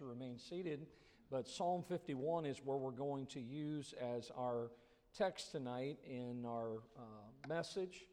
you 0.00 0.06
remain 0.06 0.38
seated. 0.38 0.86
But 1.30 1.48
Psalm 1.48 1.84
51 1.88 2.46
is 2.46 2.58
where 2.64 2.76
we're 2.76 2.90
going 2.90 3.26
to 3.26 3.40
use 3.40 3.94
as 4.00 4.30
our 4.36 4.70
text 5.16 5.52
tonight 5.52 5.98
in 6.08 6.44
our 6.46 6.78
uh, 6.96 7.48
message. 7.48 8.06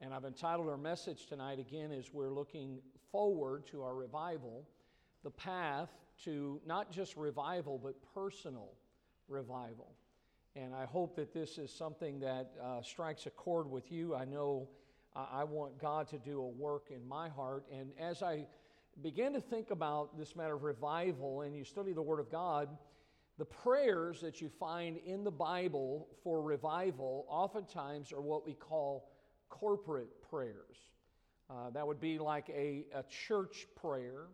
And 0.00 0.12
I've 0.12 0.24
entitled 0.24 0.68
our 0.68 0.76
message 0.76 1.26
tonight 1.26 1.58
again 1.58 1.92
as 1.92 2.12
we're 2.12 2.32
looking 2.32 2.80
forward 3.12 3.66
to 3.68 3.82
our 3.82 3.94
revival, 3.94 4.66
the 5.22 5.30
path 5.30 5.90
to 6.24 6.60
not 6.66 6.90
just 6.90 7.16
revival, 7.16 7.80
but 7.82 7.94
personal 8.14 8.72
revival. 9.28 9.94
And 10.54 10.74
I 10.74 10.86
hope 10.86 11.16
that 11.16 11.32
this 11.32 11.58
is 11.58 11.70
something 11.70 12.20
that 12.20 12.52
uh, 12.62 12.82
strikes 12.82 13.26
a 13.26 13.30
chord 13.30 13.70
with 13.70 13.92
you. 13.92 14.14
I 14.14 14.24
know 14.24 14.68
I 15.14 15.44
want 15.44 15.78
God 15.78 16.08
to 16.08 16.18
do 16.18 16.40
a 16.40 16.46
work 16.46 16.88
in 16.90 17.06
my 17.06 17.28
heart. 17.28 17.64
And 17.72 17.90
as 17.98 18.22
I 18.22 18.46
begin 19.02 19.32
to 19.34 19.40
think 19.40 19.70
about 19.70 20.18
this 20.18 20.34
matter 20.34 20.54
of 20.54 20.62
revival 20.62 21.42
and 21.42 21.54
you 21.56 21.64
study 21.64 21.92
the 21.92 22.02
Word 22.02 22.20
of 22.20 22.30
God, 22.30 22.68
the 23.38 23.44
prayers 23.44 24.20
that 24.22 24.40
you 24.40 24.48
find 24.48 24.98
in 25.04 25.22
the 25.22 25.30
Bible 25.30 26.08
for 26.24 26.42
revival 26.42 27.26
oftentimes 27.28 28.12
are 28.12 28.22
what 28.22 28.46
we 28.46 28.54
call 28.54 29.10
corporate 29.50 30.22
prayers. 30.30 30.76
Uh, 31.50 31.70
that 31.70 31.86
would 31.86 32.00
be 32.00 32.18
like 32.18 32.48
a, 32.48 32.86
a 32.94 33.02
church 33.04 33.66
prayer. 33.76 34.26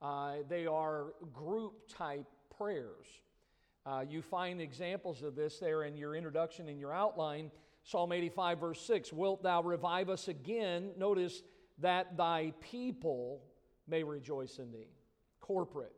Uh, 0.00 0.36
they 0.48 0.66
are 0.66 1.12
group 1.32 1.88
type 1.88 2.26
prayers. 2.56 3.06
Uh, 3.84 4.04
you 4.08 4.22
find 4.22 4.60
examples 4.60 5.22
of 5.22 5.36
this 5.36 5.58
there 5.58 5.84
in 5.84 5.96
your 5.96 6.16
introduction 6.16 6.68
in 6.68 6.78
your 6.78 6.92
outline. 6.92 7.50
Psalm 7.84 8.12
85, 8.12 8.60
verse 8.60 8.80
6 8.80 9.12
Wilt 9.12 9.42
thou 9.42 9.62
revive 9.62 10.08
us 10.08 10.28
again? 10.28 10.90
Notice 10.96 11.42
that 11.78 12.16
thy 12.16 12.52
people 12.60 13.42
may 13.86 14.02
rejoice 14.02 14.58
in 14.58 14.72
thee. 14.72 14.90
Corporate. 15.40 15.92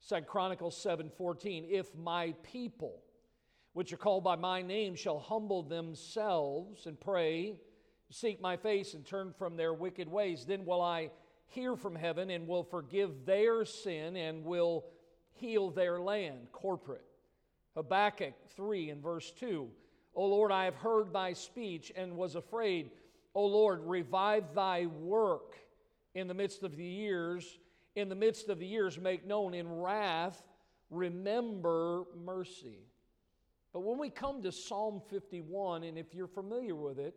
Second 0.00 0.28
Chronicles 0.28 0.76
7:14, 0.76 1.64
if 1.70 1.94
my 1.94 2.32
people, 2.42 3.02
which 3.72 3.92
are 3.92 3.98
called 3.98 4.22
by 4.22 4.36
my 4.36 4.60
name, 4.60 4.94
shall 4.94 5.18
humble 5.18 5.62
themselves 5.62 6.86
and 6.86 7.00
pray, 7.00 7.58
seek 8.10 8.40
my 8.40 8.56
face 8.56 8.94
and 8.94 9.06
turn 9.06 9.32
from 9.32 9.56
their 9.56 9.72
wicked 9.72 10.08
ways, 10.08 10.44
then 10.44 10.64
will 10.66 10.82
I 10.82 11.10
hear 11.46 11.76
from 11.76 11.94
heaven 11.94 12.30
and 12.30 12.46
will 12.46 12.64
forgive 12.64 13.24
their 13.24 13.64
sin 13.64 14.16
and 14.16 14.44
will 14.44 14.84
heal 15.32 15.70
their 15.70 16.00
land. 16.00 16.48
Corporate. 16.52 17.04
Habakkuk 17.74 18.34
3 18.48 18.90
and 18.90 19.02
verse 19.02 19.32
2. 19.32 19.70
O 20.14 20.26
Lord, 20.26 20.52
I 20.52 20.64
have 20.64 20.76
heard 20.76 21.12
thy 21.12 21.32
speech 21.32 21.92
and 21.96 22.16
was 22.16 22.36
afraid. 22.36 22.90
O 23.34 23.46
Lord, 23.46 23.80
revive 23.84 24.54
thy 24.54 24.86
work 24.86 25.56
in 26.14 26.28
the 26.28 26.34
midst 26.34 26.62
of 26.62 26.76
the 26.76 26.84
years, 26.84 27.58
in 27.96 28.08
the 28.08 28.14
midst 28.14 28.48
of 28.48 28.58
the 28.58 28.66
years, 28.66 28.98
make 28.98 29.26
known 29.26 29.54
in 29.54 29.68
wrath, 29.80 30.42
remember 30.90 32.04
mercy. 32.24 32.78
But 33.72 33.80
when 33.80 33.98
we 33.98 34.10
come 34.10 34.42
to 34.42 34.52
Psalm 34.52 35.02
51, 35.10 35.82
and 35.82 35.98
if 35.98 36.14
you're 36.14 36.28
familiar 36.28 36.76
with 36.76 36.98
it, 36.98 37.14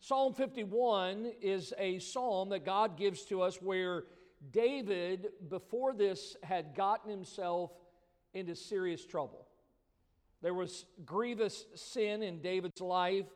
Psalm 0.00 0.34
51 0.34 1.32
is 1.40 1.72
a 1.78 1.98
psalm 1.98 2.50
that 2.50 2.64
God 2.64 2.96
gives 2.96 3.22
to 3.24 3.42
us 3.42 3.60
where 3.60 4.04
David, 4.52 5.28
before 5.48 5.94
this, 5.94 6.36
had 6.42 6.74
gotten 6.74 7.10
himself 7.10 7.70
into 8.34 8.54
serious 8.54 9.04
trouble. 9.04 9.46
There 10.42 10.54
was 10.54 10.84
grievous 11.06 11.64
sin 11.74 12.22
in 12.22 12.42
David's 12.42 12.80
life. 12.80 13.26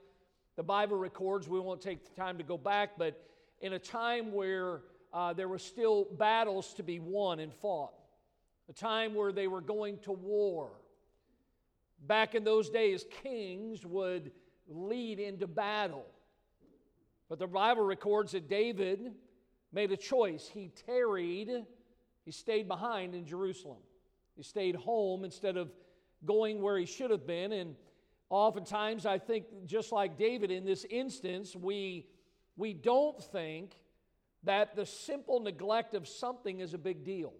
The 0.57 0.63
Bible 0.63 0.99
records, 0.99 1.49
we 1.49 1.59
won't 1.59 1.81
take 1.81 2.05
the 2.05 2.21
time 2.21 2.37
to 2.37 2.45
go 2.45 2.59
back, 2.59 2.99
but 2.99 3.28
in 3.61 3.73
a 3.73 3.79
time 3.79 4.33
where 4.33 4.81
uh, 5.13 5.33
there 5.33 5.49
were 5.49 5.59
still 5.59 6.07
battles 6.19 6.75
to 6.75 6.83
be 6.83 7.01
won 7.01 7.41
and 7.41 7.53
fought, 7.53 7.93
a 8.69 8.73
time 8.73 9.15
where 9.15 9.33
they 9.33 9.49
were 9.49 9.61
going 9.61 9.99
to 10.01 10.13
war. 10.13 10.71
Back 12.07 12.35
in 12.35 12.45
those 12.45 12.71
days, 12.71 13.05
kings 13.23 13.85
would 13.85 14.31
lead 14.69 15.19
into 15.19 15.47
battle. 15.47 16.07
But 17.29 17.39
the 17.39 17.47
Bible 17.47 17.83
records 17.83 18.33
that 18.33 18.49
David 18.49 19.13
made 19.73 19.91
a 19.93 19.97
choice. 19.97 20.49
He 20.53 20.71
tarried, 20.87 21.51
he 22.25 22.31
stayed 22.31 22.69
behind 22.69 23.15
in 23.15 23.27
Jerusalem. 23.27 23.79
He 24.37 24.43
stayed 24.43 24.77
home 24.77 25.25
instead 25.25 25.57
of 25.57 25.71
going 26.25 26.63
where 26.63 26.79
he 26.79 26.87
should 26.87 27.11
have 27.11 27.27
been. 27.27 27.53
And 27.53 27.75
oftentimes, 28.31 29.05
I 29.05 29.19
think, 29.19 29.47
just 29.67 29.93
like 29.93 30.17
David 30.17 30.51
in 30.51 30.65
this 30.65 30.87
instance, 30.89 31.57
we 31.57 32.07
we 32.59 32.75
don't 32.75 33.23
think 33.23 33.73
that 34.43 34.77
the 34.77 34.85
simple 34.85 35.41
neglect 35.41 35.95
of 35.95 36.07
something 36.07 36.61
is 36.61 36.75
a 36.75 36.79
big 36.79 37.05
deal. 37.05 37.33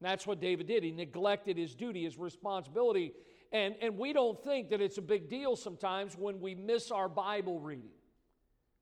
that's 0.00 0.26
what 0.26 0.40
David 0.40 0.68
did. 0.68 0.84
He 0.84 0.92
neglected 0.92 1.58
his 1.58 1.74
duty, 1.74 2.04
his 2.04 2.16
responsibility. 2.16 3.12
And, 3.50 3.74
and 3.80 3.98
we 3.98 4.12
don't 4.12 4.42
think 4.44 4.70
that 4.70 4.80
it's 4.80 4.98
a 4.98 5.02
big 5.02 5.28
deal 5.28 5.56
sometimes 5.56 6.16
when 6.16 6.40
we 6.40 6.54
miss 6.54 6.92
our 6.92 7.08
Bible 7.08 7.58
reading. 7.58 7.90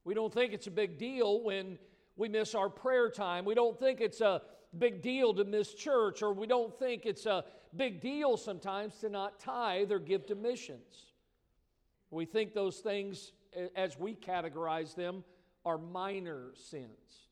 We 0.05 0.13
don't 0.13 0.33
think 0.33 0.53
it's 0.53 0.67
a 0.67 0.71
big 0.71 0.99
deal 0.99 1.43
when 1.43 1.79
we 2.17 2.29
miss 2.29 2.55
our 2.55 2.69
prayer 2.69 3.09
time. 3.09 3.47
We 3.47 3.55
don't 3.55 3.79
think 3.79 4.01
it's 4.03 4.21
a 4.21 4.43
big 4.77 5.01
deal 5.01 5.33
to 5.35 5.45
miss 5.45 5.73
church, 5.73 6.23
or 6.23 6.35
we 6.35 6.47
don't 6.47 6.79
think 6.79 7.07
it's 7.07 7.25
a 7.25 7.45
big 7.75 8.01
deal 8.01 8.37
sometimes 8.37 8.99
to 8.99 9.09
not 9.09 9.41
tithe 9.41 9.91
or 9.91 9.99
give 9.99 10.27
to 10.27 10.35
missions. 10.35 11.13
We 12.11 12.27
think 12.27 12.53
those 12.53 12.79
things 12.79 13.33
as 13.75 13.99
we 13.99 14.15
categorize 14.15 14.95
them, 14.95 15.25
are 15.65 15.79
minor 15.79 16.53
sins, 16.55 17.29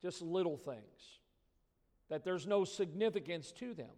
just 0.00 0.22
little 0.22 0.56
things, 0.56 1.20
that 2.08 2.24
there's 2.24 2.46
no 2.46 2.64
significance 2.64 3.52
to 3.52 3.74
them. 3.74 3.90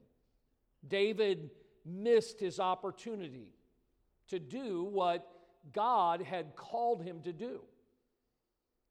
David 0.87 1.51
missed 1.85 2.41
his 2.41 2.59
opportunity 2.59 3.49
to 4.29 4.39
do 4.39 4.85
what 4.85 5.27
God 5.73 6.23
had 6.23 6.57
called 6.57 7.03
him 7.03 7.21
to 7.23 7.33
do. 7.33 7.61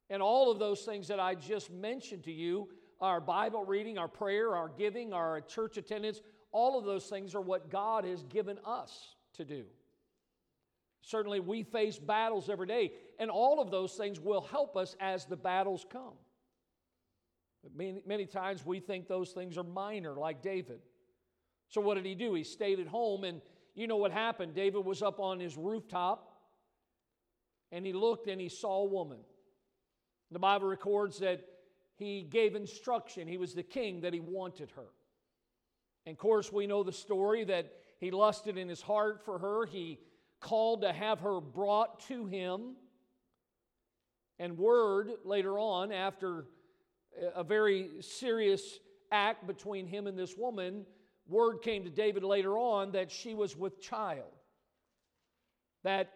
And 0.10 0.22
all 0.22 0.52
of 0.52 0.60
those 0.60 0.82
things 0.82 1.08
that 1.08 1.20
I 1.20 1.36
just 1.36 1.72
mentioned 1.72 2.24
to 2.24 2.32
you 2.32 2.70
our 3.02 3.22
Bible 3.22 3.64
reading, 3.64 3.98
our 3.98 4.10
prayer, 4.10 4.54
our 4.58 4.68
giving, 4.68 5.14
our 5.14 5.40
church 5.40 5.78
attendance 5.78 6.22
all 6.52 6.78
of 6.78 6.86
those 6.86 7.06
things 7.06 7.36
are 7.36 7.42
what 7.42 7.70
God 7.70 8.06
has 8.06 8.24
given 8.24 8.58
us 8.66 9.16
to 9.34 9.46
do. 9.46 9.66
Certainly, 11.02 11.40
we 11.40 11.64
face 11.64 11.98
battles 11.98 12.50
every 12.50 12.68
day, 12.68 12.92
and 13.20 13.32
all 13.32 13.62
of 13.62 13.72
those 13.72 13.94
things 13.94 14.20
will 14.20 14.42
help 14.42 14.76
us 14.76 14.96
as 15.00 15.26
the 15.26 15.38
battles 15.38 15.86
come. 15.90 16.14
Many, 17.76 18.02
many 18.06 18.26
times 18.26 18.66
we 18.66 18.80
think 18.80 19.08
those 19.08 19.32
things 19.32 19.58
are 19.58 19.64
minor, 19.64 20.16
like 20.16 20.42
David. 20.42 20.80
So, 21.70 21.82
what 21.82 21.96
did 21.96 22.06
he 22.06 22.16
do? 22.16 22.34
He 22.34 22.44
stayed 22.44 22.80
at 22.80 22.88
home, 22.88 23.24
and 23.24 23.42
you 23.76 23.88
know 23.88 23.98
what 23.98 24.12
happened? 24.12 24.54
David 24.54 24.86
was 24.86 25.02
up 25.02 25.20
on 25.20 25.40
his 25.40 25.58
rooftop, 25.58 26.30
and 27.72 27.86
he 27.86 27.94
looked 27.94 28.28
and 28.28 28.42
he 28.42 28.50
saw 28.50 28.82
a 28.82 28.86
woman. 28.86 29.20
The 30.32 30.40
Bible 30.40 30.68
records 30.68 31.20
that 31.20 31.46
he 31.96 32.24
gave 32.24 32.56
instruction. 32.56 33.28
He 33.28 33.38
was 33.38 33.54
the 33.54 33.64
king 33.64 34.02
that 34.02 34.14
he 34.14 34.20
wanted 34.20 34.72
her. 34.72 34.88
And 36.06 36.14
of 36.14 36.20
course, 36.20 36.52
we 36.52 36.68
know 36.68 36.84
the 36.84 36.92
story 36.92 37.44
that 37.46 37.72
he 38.00 38.12
lusted 38.12 38.58
in 38.58 38.70
his 38.70 38.82
heart 38.82 39.24
for 39.24 39.38
her. 39.40 39.66
He 39.66 40.00
called 40.40 40.82
to 40.82 40.94
have 40.94 41.20
her 41.20 41.40
brought 41.42 42.00
to 42.08 42.26
him. 42.26 42.76
And 44.40 44.58
word 44.58 45.12
later 45.26 45.60
on, 45.60 45.92
after 45.92 46.46
a 47.36 47.44
very 47.44 48.02
serious 48.02 48.80
act 49.12 49.46
between 49.48 49.88
him 49.88 50.08
and 50.08 50.18
this 50.18 50.38
woman, 50.38 50.86
word 51.28 51.62
came 51.62 51.84
to 51.84 51.90
David 51.90 52.24
later 52.24 52.58
on 52.58 52.92
that 52.94 53.12
she 53.12 53.34
was 53.34 53.56
with 53.58 53.82
child, 53.82 54.32
that 55.84 56.10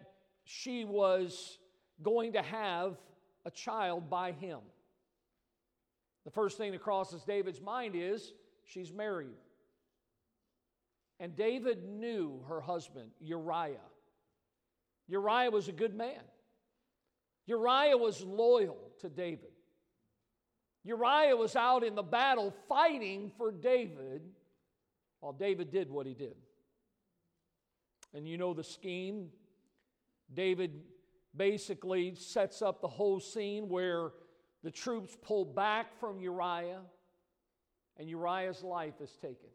she 0.44 0.84
was 0.84 1.58
going 2.02 2.32
to 2.32 2.42
have 2.42 2.96
a 3.44 3.50
child 3.50 4.08
by 4.08 4.32
him. 4.32 4.60
The 6.24 6.30
first 6.30 6.56
thing 6.56 6.72
that 6.72 6.80
crosses 6.80 7.22
David's 7.24 7.60
mind 7.60 7.94
is 7.94 8.32
she's 8.64 8.92
married. 8.92 9.36
And 11.20 11.36
David 11.36 11.84
knew 11.84 12.42
her 12.48 12.60
husband, 12.60 13.10
Uriah. 13.20 13.76
Uriah 15.08 15.50
was 15.50 15.68
a 15.68 15.72
good 15.72 15.94
man. 15.94 16.20
Uriah 17.46 17.96
was 17.96 18.22
loyal 18.22 18.78
to 19.00 19.08
David. 19.08 19.50
Uriah 20.82 21.36
was 21.36 21.56
out 21.56 21.82
in 21.82 21.94
the 21.94 22.02
battle 22.02 22.54
fighting 22.68 23.30
for 23.36 23.50
David 23.50 24.22
while 25.20 25.32
David 25.32 25.70
did 25.70 25.90
what 25.90 26.06
he 26.06 26.14
did. 26.14 26.36
And 28.12 28.28
you 28.28 28.38
know 28.38 28.54
the 28.54 28.64
scheme. 28.64 29.28
David 30.32 30.82
basically 31.36 32.14
sets 32.14 32.62
up 32.62 32.80
the 32.80 32.88
whole 32.88 33.20
scene 33.20 33.68
where 33.68 34.12
the 34.62 34.70
troops 34.70 35.16
pull 35.22 35.44
back 35.44 35.98
from 35.98 36.20
Uriah 36.20 36.80
and 37.96 38.08
Uriah's 38.08 38.62
life 38.62 39.00
is 39.00 39.10
taken. 39.20 39.50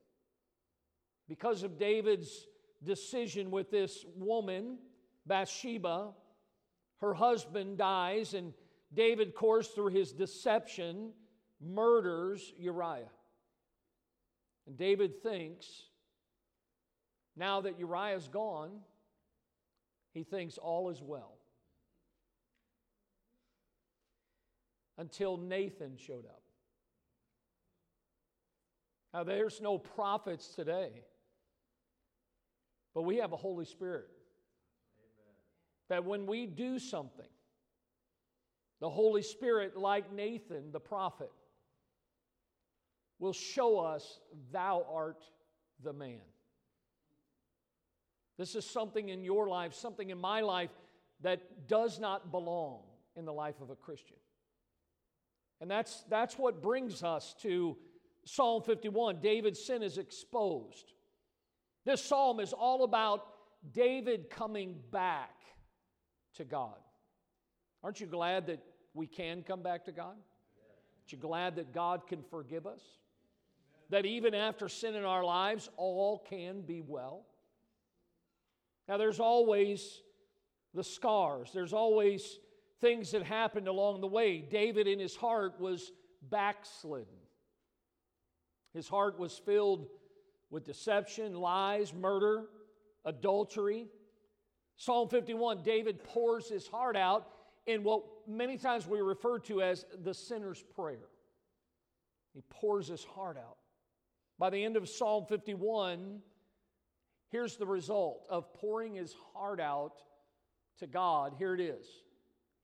Because 1.28 1.64
of 1.64 1.78
David's 1.78 2.48
decision 2.84 3.52
with 3.52 3.70
this 3.70 4.06
woman, 4.16 4.78
Bathsheba. 5.30 6.10
Her 6.98 7.14
husband 7.14 7.78
dies, 7.78 8.34
and 8.34 8.54
David, 8.94 9.30
of 9.30 9.36
course, 9.36 9.70
through 9.70 9.92
his 9.92 10.12
deception, 10.12 11.14
murders 11.62 12.52
Uriah. 12.58 13.10
And 14.68 14.76
David 14.76 15.24
thinks, 15.24 15.66
now 17.38 17.62
that 17.62 17.80
Uriah's 17.80 18.28
gone, 18.28 18.72
he 20.14 20.24
thinks 20.24 20.58
all 20.58 20.90
is 20.90 21.02
well. 21.02 21.38
Until 24.98 25.38
Nathan 25.38 25.96
showed 25.96 26.26
up. 26.26 26.42
Now, 29.14 29.24
there's 29.24 29.62
no 29.62 29.78
prophets 29.78 30.50
today, 30.50 30.92
but 32.94 33.04
we 33.04 33.18
have 33.18 33.32
a 33.32 33.38
Holy 33.38 33.66
Spirit. 33.66 34.10
That 35.90 36.06
when 36.06 36.26
we 36.26 36.46
do 36.46 36.80
something, 36.80 37.26
the 38.80 38.90
Holy 38.90 39.22
Spirit, 39.22 39.78
like 39.78 40.14
Nathan 40.14 40.72
the 40.72 40.80
prophet, 40.80 41.32
will 43.20 43.34
show 43.34 43.80
us, 43.80 44.20
Thou 44.52 44.86
art 44.92 45.24
the 45.84 45.94
man. 45.94 46.22
This 48.38 48.56
is 48.56 48.66
something 48.66 49.10
in 49.10 49.24
your 49.24 49.50
life, 49.50 49.74
something 49.74 50.10
in 50.10 50.18
my 50.18 50.42
life 50.42 50.70
that 51.22 51.68
does 51.68 52.00
not 52.00 52.32
belong 52.32 52.84
in 53.18 53.26
the 53.26 53.34
life 53.34 53.60
of 53.62 53.70
a 53.70 53.76
Christian. 53.76 54.16
And 55.60 55.70
that's, 55.70 56.06
that's 56.10 56.38
what 56.38 56.62
brings 56.62 57.04
us 57.04 57.36
to 57.42 57.76
Psalm 58.24 58.64
51. 58.64 59.20
David's 59.22 59.62
sin 59.62 59.84
is 59.84 59.98
exposed. 59.98 60.94
This 61.86 62.02
psalm 62.02 62.40
is 62.40 62.54
all 62.54 62.86
about 62.86 63.26
David 63.74 64.30
coming 64.30 64.78
back 64.92 65.39
to 66.36 66.44
God. 66.44 66.76
Aren't 67.84 68.00
you 68.02 68.08
glad 68.08 68.48
that 68.48 68.60
we 68.94 69.08
can 69.08 69.44
come 69.44 69.62
back 69.62 69.86
to 69.86 69.92
God? 69.92 70.16
Aren't 70.16 71.12
you 71.12 71.18
glad 71.18 71.56
that 71.56 71.74
God 71.74 72.08
can 72.08 72.24
forgive 72.30 72.68
us? 72.68 72.82
That 73.90 74.06
even 74.06 74.36
after 74.36 74.70
sin 74.70 74.96
in 74.96 75.06
our 75.06 75.24
lives, 75.24 75.70
all 75.78 76.24
can 76.30 76.62
be 76.62 76.82
well? 76.82 77.26
Now, 78.88 78.98
there's 78.98 79.20
always 79.20 80.02
the 80.74 80.84
scars, 80.84 81.50
there's 81.54 81.74
always 81.74 82.40
things 82.82 83.12
that 83.12 83.24
happened 83.24 83.68
along 83.68 84.02
the 84.02 84.08
way. 84.08 84.40
David, 84.40 84.88
in 84.88 85.00
his 85.00 85.16
heart, 85.16 85.60
was 85.60 85.92
backslidden. 86.30 87.08
His 88.74 88.88
heart 88.88 89.20
was 89.20 89.38
filled 89.38 89.88
with 90.50 90.64
deception, 90.64 91.36
lies, 91.36 91.94
murder, 91.94 92.46
adultery. 93.06 93.88
Psalm 94.80 95.08
51, 95.08 95.62
David 95.62 96.04
pours 96.04 96.50
his 96.50 96.68
heart 96.68 96.98
out 96.98 97.28
in 97.68 97.84
what 97.84 98.04
many 98.28 98.58
times 98.58 98.88
we 98.88 99.00
refer 99.00 99.38
to 99.38 99.62
as 99.62 99.86
the 100.04 100.14
sinner's 100.14 100.64
prayer. 100.76 101.08
He 102.34 102.42
pours 102.50 102.88
his 102.88 103.04
heart 103.04 103.38
out. 103.38 103.58
By 104.40 104.50
the 104.50 104.64
end 104.64 104.76
of 104.76 104.90
Psalm 104.90 105.26
51, 105.30 106.22
Here's 107.30 107.58
the 107.58 107.68
result 107.68 108.26
of 108.30 108.52
pouring 108.56 108.96
his 108.96 109.16
heart 109.34 109.60
out 109.60 109.94
to 110.80 110.88
God. 110.88 111.36
Here 111.38 111.54
it 111.54 111.62
is. 111.62 111.86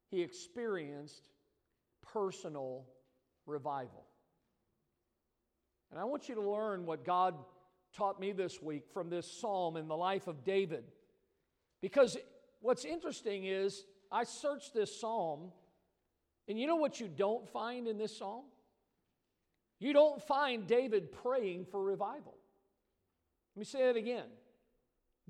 He 0.09 0.21
experienced 0.21 1.29
personal 2.01 2.85
revival. 3.45 4.05
And 5.91 5.99
I 5.99 6.03
want 6.05 6.27
you 6.27 6.35
to 6.35 6.41
learn 6.41 6.85
what 6.85 7.05
God 7.05 7.35
taught 7.95 8.19
me 8.19 8.31
this 8.31 8.61
week 8.61 8.85
from 8.91 9.09
this 9.09 9.31
psalm 9.39 9.77
in 9.77 9.87
the 9.87 9.95
life 9.95 10.27
of 10.27 10.43
David. 10.43 10.83
Because 11.81 12.17
what's 12.61 12.85
interesting 12.85 13.45
is 13.45 13.85
I 14.11 14.23
searched 14.23 14.73
this 14.73 14.99
psalm, 14.99 15.51
and 16.47 16.59
you 16.59 16.67
know 16.67 16.75
what 16.75 16.99
you 16.99 17.07
don't 17.07 17.47
find 17.49 17.87
in 17.87 17.97
this 17.97 18.17
psalm? 18.17 18.45
You 19.79 19.93
don't 19.93 20.21
find 20.21 20.67
David 20.67 21.11
praying 21.11 21.65
for 21.65 21.83
revival. 21.83 22.35
Let 23.55 23.59
me 23.59 23.65
say 23.65 23.85
that 23.85 23.95
again. 23.95 24.25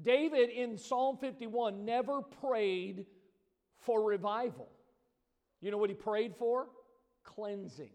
David 0.01 0.49
in 0.49 0.77
Psalm 0.77 1.17
51 1.17 1.85
never 1.85 2.21
prayed 2.21 3.05
for 3.77 4.03
revival. 4.03 4.67
You 5.61 5.71
know 5.71 5.77
what 5.77 5.89
he 5.89 5.95
prayed 5.95 6.35
for? 6.35 6.67
Cleansing. 7.23 7.91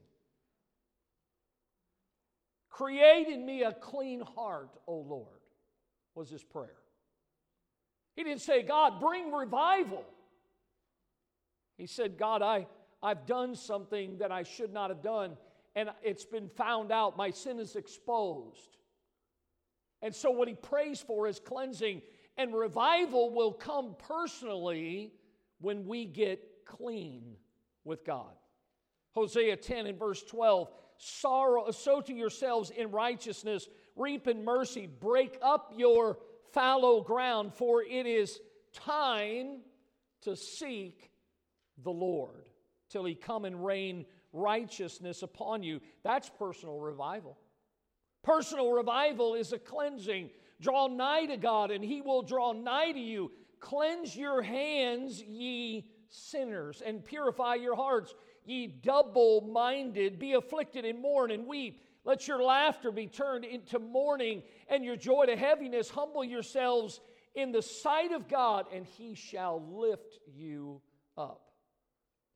Create 2.68 3.28
in 3.28 3.44
me 3.44 3.62
a 3.62 3.72
clean 3.72 4.20
heart, 4.20 4.70
O 4.86 4.96
Lord, 4.96 5.40
was 6.14 6.30
his 6.30 6.42
prayer. 6.42 6.78
He 8.16 8.24
didn't 8.24 8.40
say, 8.40 8.62
God, 8.62 9.00
bring 9.00 9.32
revival. 9.32 10.04
He 11.76 11.86
said, 11.86 12.18
God, 12.18 12.42
I, 12.42 12.66
I've 13.02 13.26
done 13.26 13.54
something 13.54 14.18
that 14.18 14.30
I 14.30 14.42
should 14.42 14.72
not 14.72 14.90
have 14.90 15.02
done, 15.02 15.36
and 15.74 15.90
it's 16.02 16.24
been 16.24 16.48
found 16.48 16.92
out. 16.92 17.16
My 17.16 17.30
sin 17.30 17.58
is 17.58 17.76
exposed. 17.76 18.76
And 20.02 20.14
so, 20.14 20.30
what 20.30 20.48
he 20.48 20.54
prays 20.54 21.00
for 21.00 21.26
is 21.26 21.40
cleansing, 21.40 22.02
and 22.36 22.54
revival 22.54 23.30
will 23.30 23.52
come 23.52 23.96
personally 24.08 25.12
when 25.60 25.86
we 25.86 26.04
get 26.04 26.64
clean 26.64 27.36
with 27.84 28.04
God. 28.04 28.32
Hosea 29.12 29.56
10 29.56 29.86
and 29.86 29.98
verse 29.98 30.22
12 30.22 30.68
sorrow, 31.00 31.70
sow 31.70 32.00
to 32.02 32.12
yourselves 32.12 32.70
in 32.70 32.90
righteousness, 32.90 33.68
reap 33.96 34.28
in 34.28 34.44
mercy, 34.44 34.86
break 34.86 35.38
up 35.40 35.72
your 35.76 36.18
fallow 36.52 37.02
ground, 37.02 37.54
for 37.54 37.82
it 37.82 38.06
is 38.06 38.40
time 38.72 39.60
to 40.22 40.36
seek 40.36 41.10
the 41.82 41.90
Lord 41.90 42.48
till 42.90 43.04
he 43.04 43.14
come 43.14 43.44
and 43.44 43.64
rain 43.64 44.04
righteousness 44.32 45.22
upon 45.22 45.62
you. 45.62 45.80
That's 46.04 46.30
personal 46.38 46.78
revival. 46.78 47.38
Personal 48.22 48.70
revival 48.70 49.34
is 49.34 49.52
a 49.52 49.58
cleansing. 49.58 50.30
Draw 50.60 50.88
nigh 50.88 51.26
to 51.26 51.36
God, 51.36 51.70
and 51.70 51.82
He 51.82 52.02
will 52.02 52.22
draw 52.22 52.52
nigh 52.52 52.92
to 52.92 52.98
you. 52.98 53.32
Cleanse 53.60 54.14
your 54.14 54.42
hands, 54.42 55.22
ye 55.22 55.86
sinners, 56.08 56.82
and 56.84 57.04
purify 57.04 57.54
your 57.54 57.76
hearts, 57.76 58.14
ye 58.44 58.66
double 58.66 59.40
minded. 59.40 60.18
Be 60.18 60.34
afflicted 60.34 60.84
and 60.84 61.00
mourn 61.00 61.30
and 61.30 61.46
weep. 61.46 61.82
Let 62.04 62.26
your 62.26 62.42
laughter 62.42 62.90
be 62.90 63.06
turned 63.06 63.44
into 63.44 63.78
mourning, 63.78 64.42
and 64.68 64.84
your 64.84 64.96
joy 64.96 65.26
to 65.26 65.36
heaviness. 65.36 65.90
Humble 65.90 66.24
yourselves 66.24 67.00
in 67.34 67.52
the 67.52 67.62
sight 67.62 68.12
of 68.12 68.28
God, 68.28 68.66
and 68.72 68.86
He 68.86 69.14
shall 69.14 69.62
lift 69.70 70.18
you 70.26 70.80
up. 71.16 71.50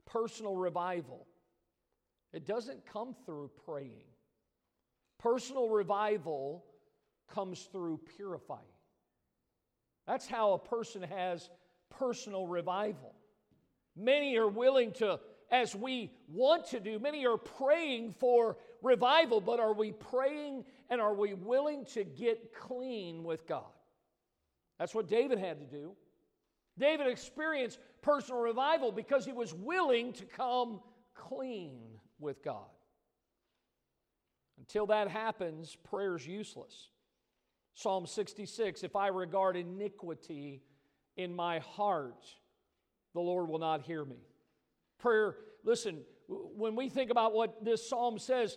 Personal 0.07 0.57
revival. 0.57 1.27
It 2.33 2.47
doesn't 2.47 2.85
come 2.87 3.15
through 3.25 3.51
praying. 3.65 4.05
Personal 5.19 5.69
revival 5.69 6.65
comes 7.33 7.61
through 7.73 8.01
purifying. 8.17 8.61
That's 10.07 10.27
how 10.27 10.53
a 10.53 10.59
person 10.59 11.03
has 11.03 11.49
personal 11.91 12.47
revival. 12.47 13.15
Many 13.97 14.37
are 14.37 14.49
willing 14.49 14.93
to, 14.95 15.21
as 15.55 15.73
we 15.73 16.11
want 16.27 16.67
to 16.67 16.81
do, 16.81 16.99
many 16.99 17.25
are 17.27 17.39
praying 17.39 18.13
for 18.19 18.57
revival, 18.83 19.41
but 19.41 19.61
are 19.61 19.73
we 19.73 19.93
praying 19.93 20.65
and 20.91 21.01
are 21.01 21.15
we 21.15 21.35
willing 21.35 21.85
to 21.85 22.03
get 22.03 22.53
clean 22.53 23.23
with 23.23 23.47
God? 23.47 23.63
That's 24.81 24.97
what 24.97 25.07
David 25.07 25.39
had 25.39 25.61
to 25.61 25.67
do. 25.67 25.93
David 26.77 27.07
experienced 27.07 27.79
personal 28.03 28.41
revival 28.41 28.91
because 28.91 29.25
he 29.25 29.31
was 29.31 29.55
willing 29.55 30.13
to 30.15 30.25
come 30.25 30.81
clean 31.15 31.79
with 32.19 32.43
God. 32.43 32.67
Until 34.59 34.87
that 34.87 35.07
happens, 35.07 35.77
prayer 35.85 36.17
is 36.17 36.27
useless. 36.27 36.89
Psalm 37.75 38.09
66 38.09 38.83
If 38.83 38.97
I 38.97 39.07
regard 39.07 39.57
iniquity 39.57 40.65
in 41.17 41.33
my 41.33 41.61
heart, 41.61 42.27
the 43.15 43.21
Lord 43.21 43.49
will 43.49 43.61
not 43.61 43.83
hear 43.83 44.05
me. 44.05 44.19
Prayer, 45.05 45.37
listen, 45.65 46.01
when 46.29 46.75
we 46.75 46.89
think 46.89 47.11
about 47.11 47.35
what 47.35 47.63
this 47.63 47.87
psalm 47.87 48.19
says, 48.19 48.57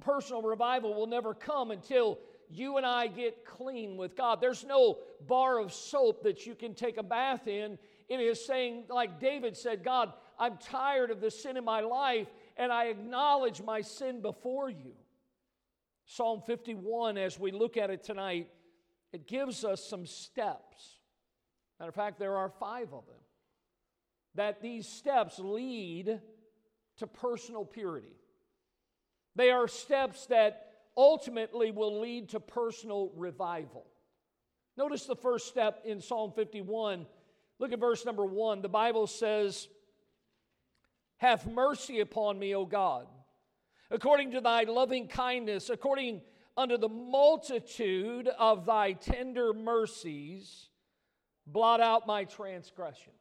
personal 0.00 0.40
revival 0.40 0.94
will 0.94 1.06
never 1.06 1.34
come 1.34 1.70
until 1.70 2.18
you 2.48 2.78
and 2.78 2.86
I 2.86 3.08
get 3.08 3.44
clean 3.44 3.98
with 3.98 4.16
God. 4.16 4.40
There's 4.40 4.64
no 4.64 4.96
bar 5.28 5.58
of 5.58 5.74
soap 5.74 6.22
that 6.22 6.46
you 6.46 6.54
can 6.54 6.72
take 6.72 6.96
a 6.96 7.02
bath 7.02 7.46
in. 7.46 7.76
It 8.08 8.20
is 8.20 8.42
saying, 8.42 8.84
like 8.88 9.20
David 9.20 9.54
said, 9.54 9.84
God, 9.84 10.14
I'm 10.38 10.56
tired 10.56 11.10
of 11.10 11.20
the 11.20 11.30
sin 11.30 11.58
in 11.58 11.64
my 11.66 11.80
life, 11.80 12.28
and 12.56 12.72
I 12.72 12.86
acknowledge 12.86 13.60
my 13.60 13.82
sin 13.82 14.22
before 14.22 14.70
you. 14.70 14.94
Psalm 16.06 16.40
51, 16.46 17.18
as 17.18 17.38
we 17.38 17.52
look 17.52 17.76
at 17.76 17.90
it 17.90 18.02
tonight, 18.02 18.48
it 19.12 19.28
gives 19.28 19.62
us 19.62 19.84
some 19.84 20.06
steps. 20.06 21.00
Matter 21.78 21.90
of 21.90 21.94
fact, 21.94 22.18
there 22.18 22.38
are 22.38 22.48
five 22.48 22.94
of 22.94 23.04
them. 23.04 23.25
That 24.36 24.62
these 24.62 24.88
steps 24.88 25.38
lead 25.38 26.20
to 26.98 27.06
personal 27.06 27.64
purity. 27.64 28.16
They 29.34 29.50
are 29.50 29.68
steps 29.68 30.26
that 30.26 30.70
ultimately 30.96 31.70
will 31.70 32.00
lead 32.00 32.30
to 32.30 32.40
personal 32.40 33.12
revival. 33.16 33.84
Notice 34.78 35.04
the 35.04 35.16
first 35.16 35.48
step 35.48 35.82
in 35.84 36.00
Psalm 36.00 36.32
51. 36.32 37.06
Look 37.58 37.72
at 37.72 37.80
verse 37.80 38.04
number 38.06 38.24
one. 38.24 38.62
The 38.62 38.68
Bible 38.68 39.06
says, 39.06 39.68
Have 41.18 41.46
mercy 41.46 42.00
upon 42.00 42.38
me, 42.38 42.54
O 42.54 42.64
God 42.64 43.06
according 43.90 44.32
to 44.32 44.40
thy 44.40 44.62
loving 44.62 45.08
kindness, 45.08 45.70
according 45.70 46.22
unto 46.56 46.76
the 46.76 46.88
multitude 46.88 48.28
of 48.38 48.66
thy 48.66 48.92
tender 48.92 49.52
mercies, 49.52 50.68
blot 51.46 51.80
out 51.80 52.06
my 52.06 52.24
transgressions. 52.24 53.14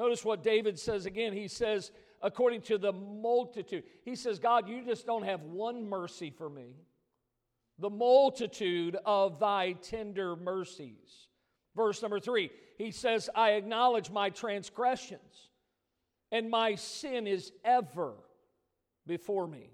Notice 0.00 0.24
what 0.24 0.42
David 0.42 0.78
says 0.78 1.04
again. 1.04 1.34
He 1.34 1.46
says, 1.46 1.90
according 2.22 2.62
to 2.62 2.78
the 2.78 2.90
multitude, 2.90 3.84
he 4.02 4.16
says, 4.16 4.38
God, 4.38 4.66
you 4.66 4.82
just 4.82 5.04
don't 5.04 5.24
have 5.26 5.42
one 5.42 5.86
mercy 5.90 6.30
for 6.30 6.48
me. 6.48 6.74
The 7.78 7.90
multitude 7.90 8.96
of 9.04 9.38
thy 9.38 9.72
tender 9.72 10.36
mercies. 10.36 11.28
Verse 11.76 12.00
number 12.00 12.18
three, 12.18 12.50
he 12.78 12.92
says, 12.92 13.28
I 13.34 13.50
acknowledge 13.50 14.10
my 14.10 14.30
transgressions, 14.30 15.50
and 16.32 16.48
my 16.48 16.76
sin 16.76 17.26
is 17.26 17.52
ever 17.62 18.14
before 19.06 19.46
me. 19.46 19.68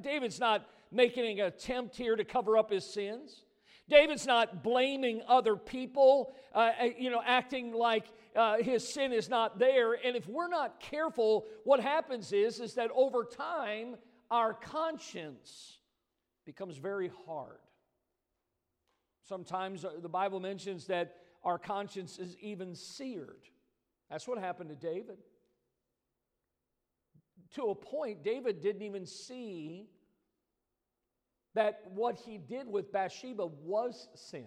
David's 0.00 0.40
not 0.40 0.66
making 0.90 1.38
an 1.38 1.46
attempt 1.46 1.96
here 1.96 2.16
to 2.16 2.24
cover 2.24 2.58
up 2.58 2.72
his 2.72 2.84
sins. 2.84 3.43
David's 3.88 4.26
not 4.26 4.62
blaming 4.62 5.22
other 5.28 5.56
people, 5.56 6.34
uh, 6.54 6.70
uh, 6.80 6.84
you 6.98 7.10
know, 7.10 7.22
acting 7.24 7.72
like 7.72 8.06
uh, 8.34 8.56
his 8.56 8.86
sin 8.86 9.12
is 9.12 9.28
not 9.28 9.58
there. 9.58 9.92
And 9.92 10.16
if 10.16 10.26
we're 10.26 10.48
not 10.48 10.80
careful, 10.80 11.44
what 11.64 11.80
happens 11.80 12.32
is, 12.32 12.60
is 12.60 12.74
that 12.74 12.90
over 12.94 13.24
time, 13.24 13.96
our 14.30 14.54
conscience 14.54 15.78
becomes 16.46 16.78
very 16.78 17.10
hard. 17.26 17.58
Sometimes 19.22 19.84
uh, 19.84 19.92
the 20.00 20.08
Bible 20.08 20.40
mentions 20.40 20.86
that 20.86 21.16
our 21.42 21.58
conscience 21.58 22.18
is 22.18 22.36
even 22.40 22.74
seared. 22.74 23.42
That's 24.10 24.26
what 24.26 24.38
happened 24.38 24.70
to 24.70 24.76
David. 24.76 25.18
To 27.56 27.64
a 27.64 27.74
point, 27.74 28.22
David 28.22 28.60
didn't 28.60 28.82
even 28.82 29.06
see 29.06 29.88
that 31.54 31.82
what 31.94 32.18
he 32.18 32.38
did 32.38 32.68
with 32.68 32.92
Bathsheba 32.92 33.46
was 33.46 34.08
sin. 34.14 34.46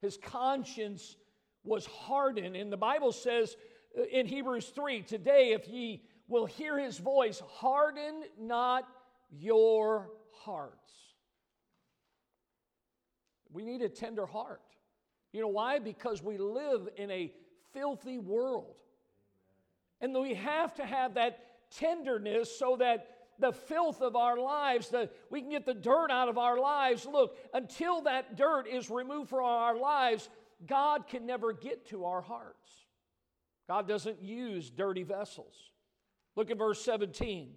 His 0.00 0.16
conscience 0.16 1.16
was 1.64 1.86
hardened. 1.86 2.56
And 2.56 2.72
the 2.72 2.76
Bible 2.76 3.12
says 3.12 3.56
uh, 3.98 4.04
in 4.04 4.26
Hebrews 4.26 4.66
3 4.68 5.02
today, 5.02 5.52
if 5.52 5.68
ye 5.68 6.02
will 6.28 6.46
hear 6.46 6.78
his 6.78 6.98
voice, 6.98 7.42
harden 7.46 8.22
not 8.38 8.86
your 9.30 10.10
hearts. 10.44 10.92
We 13.52 13.64
need 13.64 13.82
a 13.82 13.88
tender 13.88 14.26
heart. 14.26 14.60
You 15.32 15.40
know 15.40 15.48
why? 15.48 15.78
Because 15.78 16.22
we 16.22 16.38
live 16.38 16.88
in 16.96 17.10
a 17.10 17.32
filthy 17.72 18.18
world. 18.18 18.74
And 20.00 20.14
we 20.14 20.34
have 20.34 20.74
to 20.74 20.86
have 20.86 21.14
that 21.14 21.70
tenderness 21.70 22.56
so 22.58 22.76
that 22.76 23.15
the 23.38 23.52
filth 23.52 24.00
of 24.00 24.16
our 24.16 24.38
lives, 24.38 24.88
the, 24.88 25.10
we 25.30 25.40
can 25.40 25.50
get 25.50 25.66
the 25.66 25.74
dirt 25.74 26.10
out 26.10 26.28
of 26.28 26.38
our 26.38 26.58
lives. 26.58 27.06
Look, 27.06 27.36
until 27.52 28.02
that 28.02 28.36
dirt 28.36 28.66
is 28.66 28.90
removed 28.90 29.30
from 29.30 29.44
our 29.44 29.76
lives, 29.76 30.28
God 30.66 31.06
can 31.08 31.26
never 31.26 31.52
get 31.52 31.86
to 31.90 32.04
our 32.04 32.20
hearts. 32.20 32.70
God 33.68 33.88
doesn't 33.88 34.22
use 34.22 34.70
dirty 34.70 35.02
vessels. 35.02 35.54
Look 36.36 36.50
at 36.50 36.58
verse 36.58 36.82
17. 36.84 37.50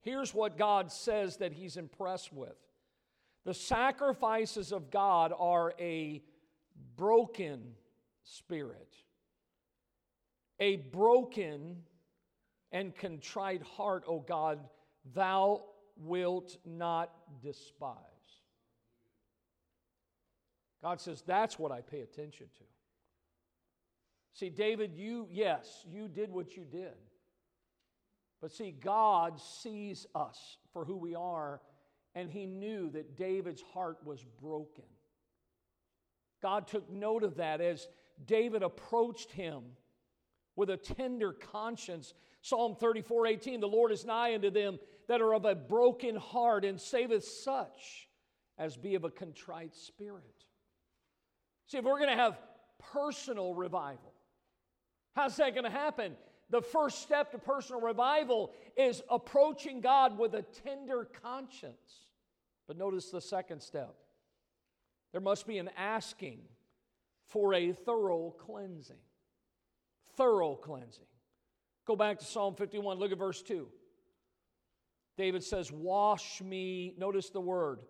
Here's 0.00 0.32
what 0.32 0.56
God 0.56 0.92
says 0.92 1.38
that 1.38 1.52
He's 1.52 1.76
impressed 1.76 2.32
with 2.32 2.56
the 3.44 3.54
sacrifices 3.54 4.72
of 4.72 4.90
God 4.90 5.32
are 5.36 5.72
a 5.80 6.22
broken 6.96 7.74
spirit, 8.22 8.94
a 10.60 10.76
broken 10.76 11.78
and 12.72 12.94
contrite 12.94 13.62
heart, 13.62 14.04
O 14.06 14.20
God, 14.20 14.58
thou 15.14 15.64
wilt 15.96 16.56
not 16.64 17.10
despise. 17.42 17.96
God 20.82 21.00
says, 21.00 21.22
that's 21.26 21.58
what 21.58 21.72
I 21.72 21.80
pay 21.80 22.00
attention 22.00 22.46
to. 22.58 22.64
See, 24.32 24.50
David, 24.50 24.94
you, 24.94 25.26
yes, 25.30 25.84
you 25.90 26.06
did 26.06 26.30
what 26.30 26.56
you 26.56 26.64
did. 26.64 26.94
But 28.40 28.52
see, 28.52 28.70
God 28.70 29.40
sees 29.40 30.06
us 30.14 30.58
for 30.72 30.84
who 30.84 30.96
we 30.96 31.16
are, 31.16 31.60
and 32.14 32.30
he 32.30 32.46
knew 32.46 32.88
that 32.90 33.16
David's 33.16 33.62
heart 33.74 33.98
was 34.04 34.24
broken. 34.40 34.84
God 36.40 36.68
took 36.68 36.88
note 36.88 37.24
of 37.24 37.36
that 37.36 37.60
as 37.60 37.88
David 38.24 38.62
approached 38.62 39.32
him 39.32 39.62
with 40.54 40.70
a 40.70 40.76
tender 40.76 41.32
conscience. 41.32 42.14
Psalm 42.42 42.76
34 42.78 43.26
18, 43.26 43.60
the 43.60 43.66
Lord 43.66 43.90
is 43.90 44.04
nigh 44.04 44.34
unto 44.34 44.50
them 44.50 44.78
that 45.08 45.20
are 45.20 45.34
of 45.34 45.44
a 45.44 45.54
broken 45.54 46.16
heart 46.16 46.64
and 46.64 46.80
saveth 46.80 47.24
such 47.24 48.08
as 48.58 48.76
be 48.76 48.94
of 48.94 49.04
a 49.04 49.10
contrite 49.10 49.74
spirit. 49.74 50.44
See, 51.66 51.78
if 51.78 51.84
we're 51.84 51.98
going 51.98 52.10
to 52.10 52.16
have 52.16 52.38
personal 52.92 53.54
revival, 53.54 54.12
how's 55.16 55.36
that 55.36 55.54
going 55.54 55.64
to 55.64 55.70
happen? 55.70 56.16
The 56.50 56.62
first 56.62 57.02
step 57.02 57.32
to 57.32 57.38
personal 57.38 57.80
revival 57.80 58.52
is 58.76 59.02
approaching 59.10 59.80
God 59.80 60.18
with 60.18 60.34
a 60.34 60.42
tender 60.64 61.08
conscience. 61.22 62.06
But 62.66 62.78
notice 62.78 63.10
the 63.10 63.20
second 63.20 63.62
step 63.62 63.94
there 65.12 65.20
must 65.20 65.46
be 65.46 65.58
an 65.58 65.70
asking 65.76 66.40
for 67.28 67.54
a 67.54 67.72
thorough 67.72 68.34
cleansing. 68.38 68.96
Thorough 70.16 70.54
cleansing. 70.54 71.06
Go 71.86 71.96
back 71.96 72.18
to 72.18 72.24
Psalm 72.24 72.54
51, 72.54 72.98
look 72.98 73.12
at 73.12 73.18
verse 73.18 73.40
2. 73.42 73.68
David 75.18 75.42
says, 75.42 75.72
Wash 75.72 76.40
me, 76.40 76.94
notice 76.96 77.28
the 77.30 77.40
word, 77.40 77.82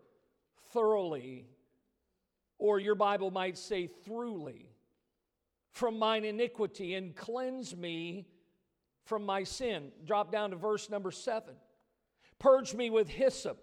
thoroughly, 0.72 1.46
or 2.58 2.80
your 2.80 2.94
Bible 2.94 3.30
might 3.30 3.58
say, 3.58 3.86
throughly, 3.86 4.70
from 5.70 5.98
mine 5.98 6.24
iniquity, 6.24 6.94
and 6.94 7.14
cleanse 7.14 7.76
me 7.76 8.26
from 9.04 9.26
my 9.26 9.44
sin. 9.44 9.92
Drop 10.06 10.32
down 10.32 10.50
to 10.50 10.56
verse 10.56 10.88
number 10.88 11.10
seven. 11.10 11.54
Purge 12.38 12.74
me 12.74 12.88
with 12.88 13.08
hyssop, 13.08 13.62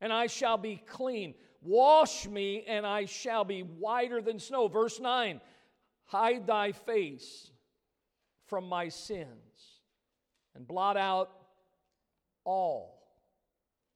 and 0.00 0.12
I 0.12 0.28
shall 0.28 0.56
be 0.56 0.80
clean. 0.86 1.34
Wash 1.62 2.28
me, 2.28 2.64
and 2.68 2.86
I 2.86 3.06
shall 3.06 3.44
be 3.44 3.62
whiter 3.62 4.22
than 4.22 4.38
snow. 4.38 4.68
Verse 4.68 5.00
9 5.00 5.40
Hide 6.04 6.46
thy 6.46 6.72
face 6.72 7.50
from 8.46 8.68
my 8.68 8.88
sins, 8.88 9.80
and 10.54 10.66
blot 10.66 10.96
out 10.96 11.41
all 12.44 13.02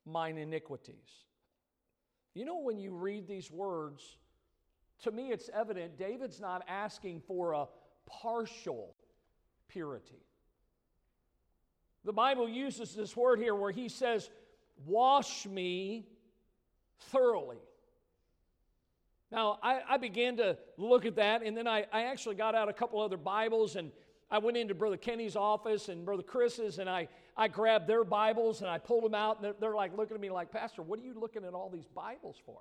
mine 0.05 0.39
iniquities. 0.39 1.25
You 2.35 2.45
know, 2.45 2.59
when 2.59 2.79
you 2.79 2.93
read 2.93 3.27
these 3.27 3.51
words, 3.51 4.19
to 5.03 5.11
me 5.11 5.31
it's 5.31 5.51
evident 5.53 5.99
David's 5.99 6.41
not 6.41 6.63
asking 6.69 7.23
for 7.27 7.53
a 7.53 7.67
partial 8.07 8.95
purity. 9.69 10.23
The 12.05 12.13
Bible 12.13 12.49
uses 12.49 12.95
this 12.95 13.17
word 13.17 13.41
here 13.41 13.55
where 13.55 13.73
he 13.73 13.89
says, 13.89 14.31
Wash 14.85 15.47
me 15.47 16.07
thoroughly. 17.11 17.59
Now, 19.33 19.59
I, 19.63 19.81
I, 19.89 19.97
began 19.97 20.37
to 20.37 20.57
look 20.77 21.05
at 21.05 21.17
that, 21.17 21.43
and 21.43 21.57
then 21.57 21.67
I, 21.67 21.87
I 21.93 22.05
actually 22.05 22.37
got 22.37 22.55
out 22.55 22.69
a 22.69 22.73
couple 22.73 23.01
other 23.01 23.17
Bibles 23.17 23.75
and 23.75 23.91
I 24.31 24.39
went 24.39 24.57
into 24.57 24.75
Brother 24.75 24.97
Kenny's 24.97 25.37
office 25.37 25.89
and 25.89 26.05
Brother 26.05 26.23
Chris's, 26.23 26.79
and 26.79 26.91
I, 26.91 27.09
I 27.37 27.49
grabbed 27.49 27.87
their 27.87 28.05
Bibles 28.05 28.63
and 28.63 28.71
I 28.71 28.79
pulled 28.79 29.05
them 29.05 29.15
out, 29.15 29.43
and 29.43 29.55
they're, 29.61 29.75
like 29.75 29.97
looking 29.97 30.15
at 30.15 30.21
me 30.21 30.31
like, 30.31 30.51
Pastor, 30.51 30.83
what 30.83 30.99
are 30.99 31.03
you 31.03 31.15
looking 31.19 31.45
at 31.45 31.53
all 31.53 31.69
these 31.69 31.87
Bibles 31.87 32.37
for? 32.47 32.61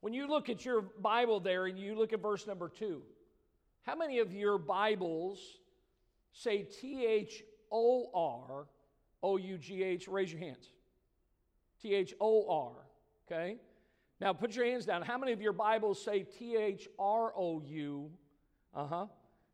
When 0.00 0.14
you 0.14 0.26
look 0.28 0.48
at 0.48 0.64
your 0.64 0.82
Bible 0.82 1.40
there 1.40 1.66
and 1.66 1.78
you 1.78 1.94
look 1.96 2.12
at 2.12 2.22
verse 2.22 2.46
number 2.46 2.68
two, 2.68 3.02
how 3.82 3.94
many 3.94 4.20
of 4.20 4.32
your 4.32 4.58
Bibles 4.58 5.40
say 6.32 6.62
T 6.62 7.04
H 7.04 7.42
O 7.70 8.10
R 8.14 8.66
O 9.22 9.36
U 9.36 9.58
G 9.58 9.82
H? 9.82 10.08
Raise 10.08 10.32
your 10.32 10.40
hands. 10.40 10.70
T 11.82 11.94
H 11.94 12.14
O 12.20 12.48
R, 12.48 12.72
okay? 13.26 13.56
Now 14.20 14.32
put 14.32 14.56
your 14.56 14.64
hands 14.64 14.86
down. 14.86 15.02
How 15.02 15.18
many 15.18 15.32
of 15.32 15.42
your 15.42 15.52
Bibles 15.52 16.02
say 16.02 16.22
T 16.22 16.56
H 16.56 16.88
R 16.98 17.32
O 17.36 17.60
U? 17.66 18.10
Uh 18.74 18.86
huh. 18.86 19.06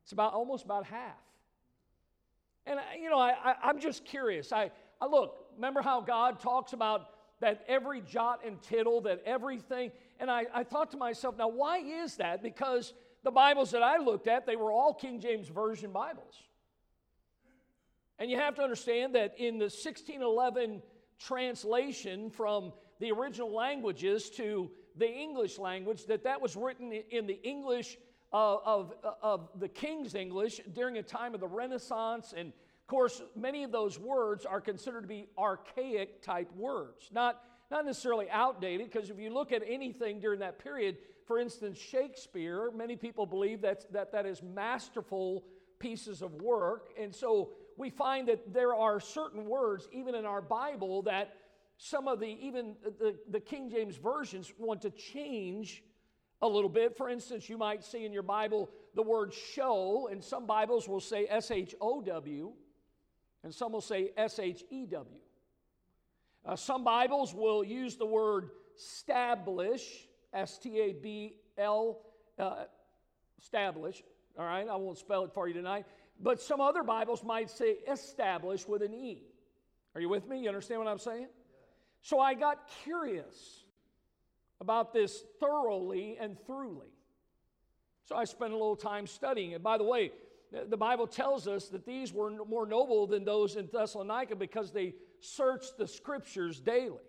It's 0.02 0.12
about 0.12 0.34
almost 0.34 0.64
about 0.64 0.84
half. 0.84 1.16
And, 2.66 2.78
you 3.00 3.11
know, 3.11 3.19
I, 3.19 3.35
I, 3.62 3.71
am 3.71 3.81
just 3.81 4.04
curious. 4.04 4.52
I, 4.52 4.71
I 5.00 5.07
look, 5.07 5.35
remember 5.57 5.83
how 5.83 6.00
God 6.00 6.40
talks 6.40 6.73
about 6.73 7.09
that 7.40 7.64
every 7.66 8.00
jot 8.00 8.40
and 8.47 8.62
tittle, 8.62 9.00
that 9.02 9.21
everything. 9.26 9.90
And 10.21 10.31
I, 10.31 10.47
I 10.54 10.62
thought 10.62 10.92
to 10.92 10.97
myself, 10.97 11.37
now, 11.37 11.49
why 11.49 11.78
is 11.78 12.16
that? 12.16 12.42
Because 12.42 12.95
the 13.25 13.33
Bibles 13.33 13.73
that 13.73 13.83
I 13.83 13.99
looked 13.99 14.28
at, 14.28 14.47
they 14.47 14.57
were 14.57 14.71
all 14.71 14.95
King 14.95 15.21
James 15.21 15.49
Version 15.49 15.92
Bibles. 15.92 16.37
And 18.19 18.31
you 18.31 18.37
have 18.38 18.54
to 18.54 18.62
understand 18.62 19.16
that 19.16 19.35
in 19.38 19.59
the 19.59 19.64
1611 19.64 20.83
translation 21.19 22.31
from 22.31 22.73
the 23.00 23.11
original 23.11 23.52
languages 23.52 24.31
to 24.31 24.71
the 24.97 25.11
English 25.11 25.59
language, 25.59 26.07
that 26.07 26.23
that 26.25 26.40
was 26.40 26.54
written 26.54 26.92
in 26.92 27.26
the 27.26 27.40
English 27.42 27.97
of, 28.32 28.60
of, 28.64 28.94
of 29.22 29.48
the 29.58 29.68
King's 29.68 30.14
English 30.14 30.60
during 30.72 30.98
a 30.98 31.02
time 31.02 31.34
of 31.34 31.40
the 31.40 31.48
Renaissance 31.48 32.34
and 32.36 32.52
of 32.82 32.88
course, 32.88 33.22
many 33.36 33.62
of 33.62 33.70
those 33.70 33.98
words 33.98 34.44
are 34.44 34.60
considered 34.60 35.02
to 35.02 35.08
be 35.08 35.28
archaic 35.38 36.20
type 36.20 36.52
words, 36.54 37.08
not, 37.12 37.40
not 37.70 37.86
necessarily 37.86 38.28
outdated, 38.28 38.90
because 38.90 39.08
if 39.08 39.18
you 39.18 39.32
look 39.32 39.52
at 39.52 39.62
anything 39.66 40.18
during 40.18 40.40
that 40.40 40.58
period, 40.58 40.98
for 41.24 41.38
instance, 41.38 41.78
Shakespeare, 41.78 42.70
many 42.72 42.96
people 42.96 43.24
believe 43.24 43.62
that 43.62 43.90
that, 43.92 44.12
that 44.12 44.26
is 44.26 44.42
masterful 44.42 45.44
pieces 45.78 46.22
of 46.22 46.34
work. 46.34 46.90
And 47.00 47.14
so 47.14 47.50
we 47.76 47.88
find 47.88 48.28
that 48.28 48.52
there 48.52 48.74
are 48.74 49.00
certain 49.00 49.46
words, 49.46 49.88
even 49.92 50.14
in 50.14 50.26
our 50.26 50.42
Bible, 50.42 51.02
that 51.02 51.36
some 51.78 52.08
of 52.08 52.20
the, 52.20 52.26
even 52.26 52.74
the, 52.98 53.16
the 53.30 53.40
King 53.40 53.70
James 53.70 53.96
versions 53.96 54.52
want 54.58 54.82
to 54.82 54.90
change 54.90 55.82
a 56.42 56.49
little 56.49 56.68
bit. 56.68 56.96
For 56.96 57.08
instance, 57.08 57.49
you 57.49 57.56
might 57.56 57.84
see 57.84 58.04
in 58.04 58.12
your 58.12 58.25
Bible 58.25 58.68
the 58.94 59.02
word 59.02 59.32
show, 59.32 60.08
and 60.11 60.22
some 60.22 60.44
Bibles 60.44 60.88
will 60.88 61.00
say 61.00 61.26
S 61.30 61.50
H 61.50 61.75
O 61.80 62.02
W, 62.02 62.52
and 63.44 63.54
some 63.54 63.72
will 63.72 63.80
say 63.80 64.11
S 64.16 64.38
H 64.38 64.64
E 64.70 64.84
W. 64.87 65.20
Uh, 66.44 66.56
some 66.56 66.82
Bibles 66.82 67.32
will 67.32 67.62
use 67.62 67.96
the 67.96 68.06
word 68.06 68.50
establish, 68.76 70.08
S 70.34 70.58
T 70.58 70.80
A 70.80 70.92
B 70.92 71.37
L, 71.56 72.00
uh, 72.38 72.64
establish. 73.40 74.02
All 74.38 74.44
right, 74.44 74.66
I 74.68 74.76
won't 74.76 74.99
spell 74.99 75.25
it 75.25 75.32
for 75.32 75.46
you 75.46 75.54
tonight. 75.54 75.87
But 76.20 76.40
some 76.40 76.61
other 76.61 76.82
Bibles 76.82 77.22
might 77.22 77.50
say 77.50 77.76
establish 77.88 78.66
with 78.66 78.82
an 78.82 78.94
E. 78.94 79.22
Are 79.94 80.00
you 80.00 80.08
with 80.08 80.26
me? 80.26 80.40
You 80.40 80.49
understand 80.49 80.80
what 80.80 80.88
I'm 80.88 80.99
saying? 80.99 81.28
So 82.00 82.18
I 82.18 82.34
got 82.34 82.68
curious 82.82 83.62
about 84.62 84.92
this 84.92 85.25
thoroughly 85.40 86.16
and 86.21 86.38
throughly. 86.47 86.87
So 88.04 88.14
I 88.14 88.25
spent 88.25 88.52
a 88.52 88.57
little 88.57 88.76
time 88.76 89.09
studying 89.09 89.50
it. 89.50 89.62
By 89.62 89.76
the 89.76 89.85
way, 89.85 90.12
the 90.69 90.76
Bible 90.76 91.09
tells 91.09 91.49
us 91.49 91.69
that 91.71 91.85
these 91.85 92.12
were 92.12 92.31
more 92.31 92.64
noble 92.64 93.09
than 93.09 93.25
those 93.25 93.57
in 93.57 93.69
Thessalonica 93.73 94.37
because 94.37 94.71
they 94.71 94.95
searched 95.19 95.76
the 95.78 95.88
scriptures 95.88 96.61
daily. 96.61 97.02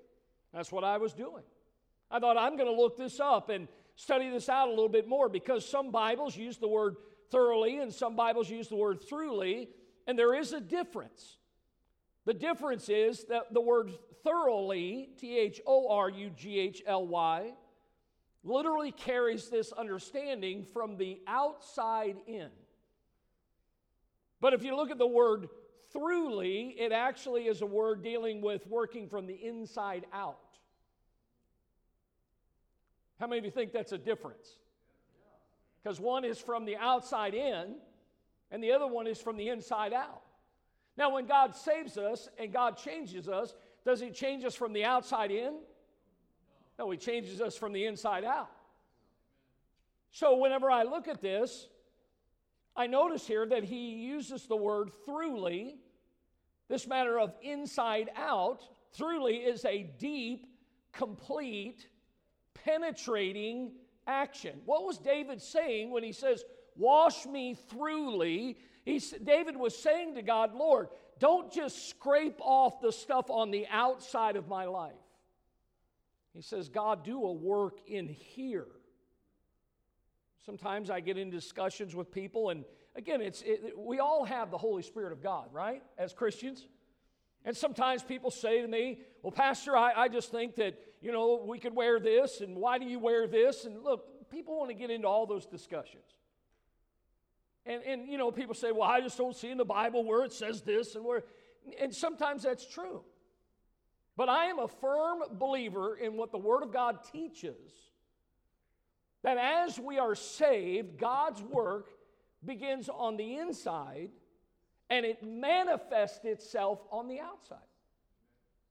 That's 0.52 0.72
what 0.72 0.84
I 0.84 0.98
was 0.98 1.14
doing. 1.14 1.44
I 2.10 2.20
thought 2.20 2.38
I'm 2.38 2.58
going 2.58 2.74
to 2.74 2.82
look 2.82 2.98
this 2.98 3.20
up 3.20 3.50
and 3.50 3.68
study 3.96 4.32
this 4.32 4.50
out 4.50 4.68
a 4.68 4.72
little 4.72 4.90
bit 4.90 5.08
more 5.08 5.30
because 5.30 5.68
some 5.68 5.92
Bibles 5.92 6.36
use 6.36 6.58
the 6.58 6.68
word 6.68 6.96
thoroughly 7.32 7.78
and 7.78 7.94
some 7.94 8.16
Bibles 8.16 8.50
use 8.50 8.68
the 8.68 8.76
word 8.76 9.00
throughly, 9.08 9.68
and 10.08 10.18
there 10.18 10.34
is 10.34 10.54
a 10.54 10.60
difference. 10.60 11.38
The 12.26 12.34
difference 12.34 12.90
is 12.90 13.26
that 13.26 13.54
the 13.54 13.62
word 13.62 13.92
thoroughly, 14.24 15.10
T 15.20 15.38
H 15.38 15.62
O 15.66 15.90
R 15.90 16.10
U 16.10 16.30
G 16.36 16.60
H 16.60 16.82
L 16.86 17.06
Y, 17.08 17.54
literally 18.44 18.92
carries 18.92 19.50
this 19.50 19.72
understanding 19.72 20.66
from 20.74 20.98
the 20.98 21.20
outside 21.28 22.18
in. 22.28 22.50
But 24.42 24.54
if 24.54 24.64
you 24.64 24.76
look 24.76 24.92
at 24.92 24.98
the 24.98 25.08
word 25.08 25.48
throughly, 25.96 26.76
it 26.78 26.92
actually 26.92 27.44
is 27.48 27.62
a 27.62 27.66
word 27.66 28.04
dealing 28.04 28.42
with 28.42 28.68
working 28.68 29.08
from 29.08 29.28
the 29.28 29.36
inside 29.36 30.06
out. 30.12 30.40
How 33.20 33.28
many 33.28 33.40
of 33.40 33.46
you 33.46 33.52
think 33.52 33.72
that's 33.72 33.94
a 33.94 33.98
difference? 33.98 34.58
Because 35.82 36.00
one 36.00 36.26
is 36.26 36.40
from 36.40 36.66
the 36.66 36.76
outside 36.76 37.34
in, 37.34 37.76
and 38.52 38.64
the 38.64 38.72
other 38.72 38.88
one 38.88 39.08
is 39.08 39.22
from 39.22 39.38
the 39.38 39.50
inside 39.50 39.94
out. 39.94 40.24
Now, 40.98 41.14
when 41.14 41.26
God 41.26 41.56
saves 41.56 41.98
us 41.98 42.30
and 42.38 42.52
God 42.54 42.78
changes 42.78 43.28
us, 43.28 43.56
does 43.86 44.00
He 44.00 44.12
change 44.12 44.44
us 44.46 44.56
from 44.56 44.74
the 44.74 44.86
outside 44.86 45.32
in? 45.32 45.56
No, 46.80 46.90
He 46.92 46.98
changes 46.98 47.42
us 47.42 47.56
from 47.56 47.74
the 47.74 47.86
inside 47.86 48.24
out. 48.24 48.50
So, 50.12 50.38
whenever 50.38 50.70
I 50.70 50.84
look 50.84 51.08
at 51.08 51.22
this, 51.22 51.68
I 52.76 52.88
notice 52.88 53.28
here 53.28 53.46
that 53.48 53.64
He 53.64 53.96
uses 53.96 54.46
the 54.46 54.56
word 54.56 54.92
throughly, 55.08 55.76
this 56.70 56.88
matter 56.88 57.20
of 57.20 57.34
inside 57.42 58.10
out. 58.16 58.64
Throughly 58.98 59.38
is 59.38 59.66
a 59.66 59.84
deep, 59.98 60.46
complete, 60.92 61.88
penetrating 62.54 63.72
action. 64.08 64.62
What 64.66 64.86
was 64.86 64.98
David 64.98 65.42
saying 65.42 65.92
when 65.92 66.04
he 66.04 66.12
says, 66.12 66.44
Wash 66.76 67.26
me 67.26 67.56
throughly? 67.72 68.58
He, 68.86 69.00
David 69.24 69.56
was 69.56 69.78
saying 69.78 70.16
to 70.16 70.22
God, 70.22 70.54
Lord, 70.56 70.88
don't 71.20 71.52
just 71.52 71.90
scrape 71.90 72.40
off 72.40 72.82
the 72.82 72.92
stuff 72.92 73.30
on 73.30 73.52
the 73.52 73.68
outside 73.70 74.36
of 74.36 74.48
my 74.48 74.66
life. 74.66 74.94
He 76.34 76.42
says, 76.42 76.70
God, 76.70 77.06
do 77.06 77.24
a 77.24 77.32
work 77.32 77.78
in 77.88 78.08
here. 78.08 78.68
Sometimes 80.46 80.90
I 80.90 81.00
get 81.00 81.18
in 81.18 81.30
discussions 81.30 81.96
with 81.96 82.12
people, 82.12 82.50
and 82.50 82.66
again, 82.96 83.22
it's, 83.22 83.42
it, 83.44 83.78
we 83.78 84.00
all 84.00 84.26
have 84.26 84.52
the 84.52 84.58
Holy 84.58 84.82
Spirit 84.82 85.14
of 85.14 85.22
God, 85.22 85.48
right, 85.54 85.82
as 85.98 86.12
Christians? 86.12 86.68
And 87.46 87.56
sometimes 87.56 88.04
people 88.04 88.32
say 88.32 88.62
to 88.62 88.68
me, 88.68 89.00
Well, 89.22 89.32
Pastor, 89.32 89.78
I, 89.78 89.94
I 89.94 90.08
just 90.08 90.32
think 90.32 90.56
that, 90.56 90.76
you 91.02 91.12
know, 91.12 91.44
we 91.46 91.60
could 91.60 91.76
wear 91.76 92.00
this, 92.00 92.42
and 92.42 92.56
why 92.56 92.78
do 92.78 92.86
you 92.86 93.00
wear 93.00 93.28
this? 93.28 93.66
And 93.66 93.84
look, 93.84 94.30
people 94.30 94.58
want 94.58 94.70
to 94.70 94.76
get 94.76 94.90
into 94.90 95.08
all 95.08 95.26
those 95.26 95.46
discussions. 95.46 96.04
And, 97.66 97.82
and 97.84 98.08
you 98.08 98.18
know, 98.18 98.32
people 98.32 98.56
say, 98.56 98.72
well, 98.72 98.90
I 98.90 99.02
just 99.02 99.18
don't 99.18 99.36
see 99.36 99.50
in 99.50 99.58
the 99.58 99.66
Bible 99.66 100.04
where 100.04 100.24
it 100.24 100.34
says 100.34 100.62
this 100.62 100.96
and 100.96 101.06
where. 101.06 101.24
And 101.80 101.94
sometimes 101.94 102.44
that's 102.44 102.66
true. 102.66 103.04
But 104.16 104.30
I 104.30 104.46
am 104.46 104.60
a 104.60 104.68
firm 104.68 105.24
believer 105.32 105.96
in 105.96 106.18
what 106.18 106.32
the 106.32 106.38
Word 106.38 106.62
of 106.62 106.72
God 106.72 107.00
teaches 107.12 107.72
that 109.24 109.38
as 109.38 109.80
we 109.80 109.98
are 109.98 110.16
saved, 110.16 111.00
God's 111.00 111.42
work 111.42 111.88
begins 112.46 112.90
on 112.90 113.18
the 113.18 113.38
inside 113.38 114.10
and 114.90 115.06
it 115.06 115.24
manifests 115.24 116.26
itself 116.26 116.80
on 116.92 117.08
the 117.08 117.20
outside. 117.20 117.58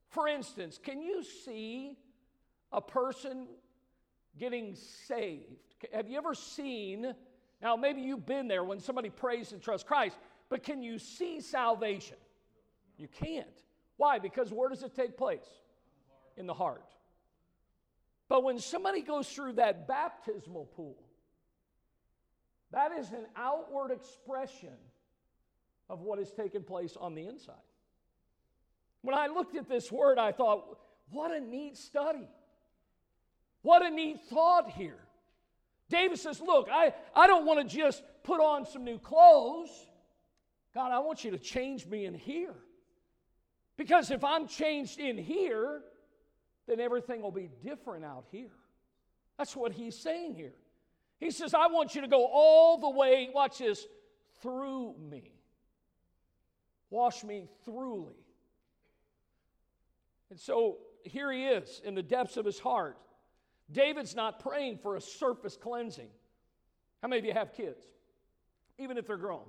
For 0.09 0.27
instance, 0.27 0.79
can 0.81 1.01
you 1.01 1.23
see 1.23 1.97
a 2.71 2.79
person 2.79 3.47
getting 4.37 4.75
saved? 4.75 5.43
Have 5.91 6.07
you 6.07 6.17
ever 6.17 6.35
seen 6.35 7.15
now, 7.63 7.77
maybe 7.77 8.01
you've 8.01 8.25
been 8.25 8.49
there 8.49 8.61
when 8.65 8.81
somebody 8.81 9.09
prays 9.09 9.53
and 9.53 9.61
trusts 9.61 9.87
Christ, 9.87 10.17
but 10.49 10.63
can 10.63 10.83
you 10.83 10.99
see 10.99 11.39
salvation? 11.39 12.17
You 12.97 13.07
can't. 13.07 13.47
Why? 13.95 14.19
Because 14.19 14.51
where 14.51 14.67
does 14.67 14.83
it 14.83 14.93
take 14.93 15.15
place? 15.15 15.47
In 16.35 16.45
the 16.45 16.53
heart. 16.53 16.83
But 18.27 18.43
when 18.43 18.59
somebody 18.59 19.01
goes 19.01 19.29
through 19.29 19.53
that 19.53 19.87
baptismal 19.87 20.65
pool, 20.75 20.97
that 22.71 22.91
is 22.91 23.09
an 23.11 23.27
outward 23.37 23.91
expression 23.91 24.73
of 25.89 26.01
what 26.01 26.19
has 26.19 26.31
taken 26.31 26.63
place 26.63 26.97
on 26.99 27.15
the 27.15 27.27
inside. 27.27 27.55
When 29.03 29.15
I 29.15 29.27
looked 29.27 29.55
at 29.55 29.69
this 29.69 29.89
word, 29.89 30.17
I 30.17 30.33
thought, 30.33 30.79
what 31.11 31.31
a 31.31 31.39
neat 31.39 31.77
study. 31.77 32.27
What 33.61 33.85
a 33.85 33.89
neat 33.89 34.19
thought 34.29 34.69
here. 34.71 34.99
David 35.89 36.19
says, 36.19 36.41
Look, 36.41 36.67
I, 36.71 36.93
I 37.15 37.27
don't 37.27 37.45
want 37.45 37.67
to 37.67 37.77
just 37.77 38.03
put 38.23 38.39
on 38.39 38.65
some 38.65 38.83
new 38.83 38.99
clothes. 38.99 39.69
God, 40.73 40.91
I 40.91 40.99
want 40.99 41.23
you 41.23 41.31
to 41.31 41.37
change 41.37 41.85
me 41.85 42.05
in 42.05 42.13
here. 42.13 42.55
Because 43.77 44.11
if 44.11 44.23
I'm 44.23 44.47
changed 44.47 44.99
in 44.99 45.17
here, 45.17 45.81
then 46.67 46.79
everything 46.79 47.21
will 47.21 47.31
be 47.31 47.49
different 47.63 48.05
out 48.05 48.25
here. 48.31 48.51
That's 49.37 49.55
what 49.55 49.71
he's 49.71 49.97
saying 49.97 50.35
here. 50.35 50.53
He 51.19 51.31
says, 51.31 51.53
I 51.53 51.67
want 51.67 51.95
you 51.95 52.01
to 52.01 52.07
go 52.07 52.25
all 52.25 52.77
the 52.77 52.89
way, 52.89 53.29
watch 53.33 53.59
this, 53.59 53.85
through 54.41 54.95
me. 54.99 55.31
Wash 56.89 57.23
me 57.23 57.47
throughly. 57.65 58.13
And 60.29 60.39
so 60.39 60.77
here 61.03 61.31
he 61.31 61.45
is 61.45 61.81
in 61.83 61.95
the 61.95 62.03
depths 62.03 62.37
of 62.37 62.45
his 62.45 62.59
heart. 62.59 62.97
David's 63.71 64.15
not 64.15 64.39
praying 64.39 64.77
for 64.77 64.95
a 64.95 65.01
surface 65.01 65.57
cleansing. 65.57 66.09
How 67.01 67.07
many 67.07 67.19
of 67.19 67.25
you 67.25 67.33
have 67.33 67.53
kids? 67.53 67.83
Even 68.77 68.97
if 68.97 69.07
they're 69.07 69.17
grown. 69.17 69.45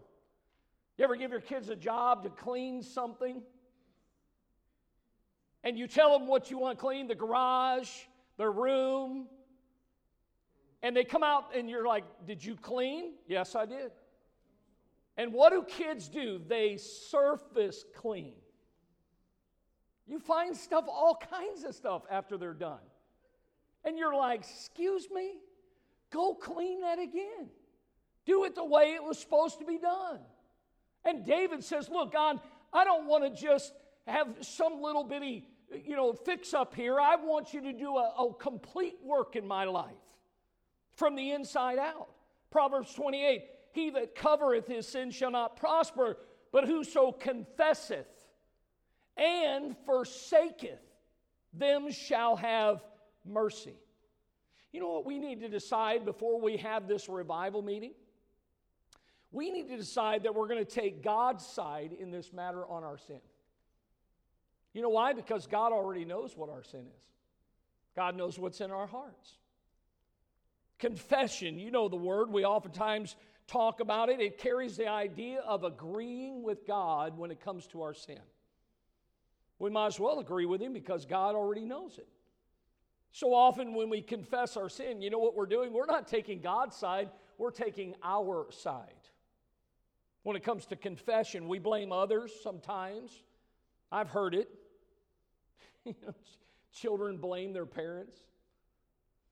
You 0.96 1.04
ever 1.04 1.16
give 1.16 1.30
your 1.30 1.40
kids 1.40 1.68
a 1.68 1.76
job 1.76 2.22
to 2.24 2.30
clean 2.30 2.82
something? 2.82 3.42
And 5.64 5.78
you 5.78 5.86
tell 5.86 6.16
them 6.16 6.28
what 6.28 6.50
you 6.50 6.58
want 6.58 6.78
to 6.78 6.80
clean 6.80 7.08
the 7.08 7.14
garage, 7.14 7.88
their 8.36 8.52
room. 8.52 9.26
And 10.82 10.94
they 10.94 11.04
come 11.04 11.22
out 11.22 11.56
and 11.56 11.68
you're 11.68 11.86
like, 11.86 12.04
Did 12.26 12.44
you 12.44 12.54
clean? 12.54 13.14
Yes, 13.26 13.54
I 13.54 13.66
did. 13.66 13.90
And 15.16 15.32
what 15.32 15.52
do 15.52 15.62
kids 15.62 16.08
do? 16.08 16.40
They 16.46 16.76
surface 16.76 17.84
clean. 17.96 18.34
You 20.06 20.18
find 20.18 20.56
stuff, 20.56 20.84
all 20.86 21.18
kinds 21.30 21.64
of 21.64 21.74
stuff 21.74 22.02
after 22.10 22.36
they're 22.36 22.52
done. 22.52 22.80
And 23.84 23.98
you're 23.98 24.14
like, 24.14 24.40
Excuse 24.40 25.08
me? 25.12 25.34
Go 26.10 26.34
clean 26.34 26.80
that 26.82 26.98
again. 26.98 27.48
Do 28.24 28.44
it 28.44 28.54
the 28.54 28.64
way 28.64 28.94
it 28.94 29.02
was 29.02 29.18
supposed 29.18 29.58
to 29.58 29.64
be 29.64 29.78
done. 29.78 30.20
And 31.04 31.24
David 31.26 31.62
says, 31.62 31.88
Look, 31.88 32.12
God, 32.12 32.40
I 32.72 32.84
don't 32.84 33.06
want 33.06 33.24
to 33.24 33.30
just 33.30 33.72
have 34.06 34.28
some 34.40 34.80
little 34.80 35.04
bitty, 35.04 35.46
you 35.84 35.96
know, 35.96 36.12
fix 36.12 36.54
up 36.54 36.74
here. 36.74 37.00
I 37.00 37.16
want 37.16 37.52
you 37.52 37.60
to 37.62 37.72
do 37.72 37.96
a, 37.96 38.14
a 38.18 38.34
complete 38.34 38.96
work 39.02 39.36
in 39.36 39.46
my 39.46 39.64
life 39.64 39.92
from 40.94 41.16
the 41.16 41.32
inside 41.32 41.78
out. 41.78 42.08
Proverbs 42.50 42.94
28 42.94 43.42
He 43.72 43.90
that 43.90 44.14
covereth 44.14 44.66
his 44.66 44.86
sin 44.86 45.10
shall 45.10 45.30
not 45.30 45.56
prosper, 45.56 46.16
But 46.52 46.66
whoso 46.66 47.12
confesseth 47.12 48.06
and 49.16 49.76
forsaketh 49.84 50.80
them 51.52 51.90
shall 51.90 52.36
have 52.36 52.82
mercy. 53.24 53.76
You 54.72 54.80
know 54.80 54.88
what 54.88 55.06
we 55.06 55.18
need 55.18 55.40
to 55.40 55.48
decide 55.48 56.04
before 56.04 56.40
we 56.40 56.56
have 56.58 56.88
this 56.88 57.08
revival 57.08 57.62
meeting? 57.62 57.92
We 59.30 59.50
need 59.50 59.68
to 59.68 59.76
decide 59.76 60.24
that 60.24 60.34
we're 60.34 60.48
going 60.48 60.64
to 60.64 60.70
take 60.70 61.02
God's 61.02 61.44
side 61.44 61.92
in 61.98 62.10
this 62.10 62.32
matter 62.32 62.66
on 62.66 62.84
our 62.84 62.98
sin. 62.98 63.20
You 64.72 64.82
know 64.82 64.88
why? 64.88 65.12
Because 65.12 65.46
God 65.46 65.72
already 65.72 66.04
knows 66.04 66.36
what 66.36 66.50
our 66.50 66.62
sin 66.62 66.86
is, 66.96 67.04
God 67.96 68.16
knows 68.16 68.38
what's 68.38 68.60
in 68.60 68.70
our 68.70 68.86
hearts. 68.86 69.38
Confession, 70.78 71.58
you 71.58 71.70
know 71.70 71.88
the 71.88 71.96
word, 71.96 72.30
we 72.30 72.44
oftentimes 72.44 73.16
talk 73.46 73.80
about 73.80 74.08
it. 74.08 74.20
It 74.20 74.38
carries 74.38 74.76
the 74.76 74.88
idea 74.88 75.40
of 75.40 75.64
agreeing 75.64 76.42
with 76.42 76.66
God 76.66 77.16
when 77.16 77.30
it 77.30 77.40
comes 77.40 77.66
to 77.68 77.82
our 77.82 77.94
sin. 77.94 78.18
We 79.58 79.70
might 79.70 79.86
as 79.86 80.00
well 80.00 80.18
agree 80.18 80.46
with 80.46 80.60
Him 80.60 80.72
because 80.72 81.06
God 81.06 81.34
already 81.34 81.64
knows 81.64 81.96
it. 81.98 82.08
So 83.14 83.32
often 83.32 83.74
when 83.74 83.90
we 83.90 84.02
confess 84.02 84.56
our 84.56 84.68
sin, 84.68 85.00
you 85.00 85.08
know 85.08 85.20
what 85.20 85.36
we're 85.36 85.46
doing? 85.46 85.72
We're 85.72 85.86
not 85.86 86.08
taking 86.08 86.40
God's 86.40 86.74
side, 86.74 87.10
we're 87.38 87.52
taking 87.52 87.94
our 88.02 88.48
side. 88.50 88.88
When 90.24 90.34
it 90.34 90.42
comes 90.42 90.66
to 90.66 90.76
confession, 90.76 91.46
we 91.46 91.60
blame 91.60 91.92
others 91.92 92.32
sometimes. 92.42 93.12
I've 93.92 94.08
heard 94.08 94.34
it. 94.34 94.48
you 95.84 95.94
know, 96.04 96.12
children 96.72 97.18
blame 97.18 97.52
their 97.52 97.66
parents. 97.66 98.18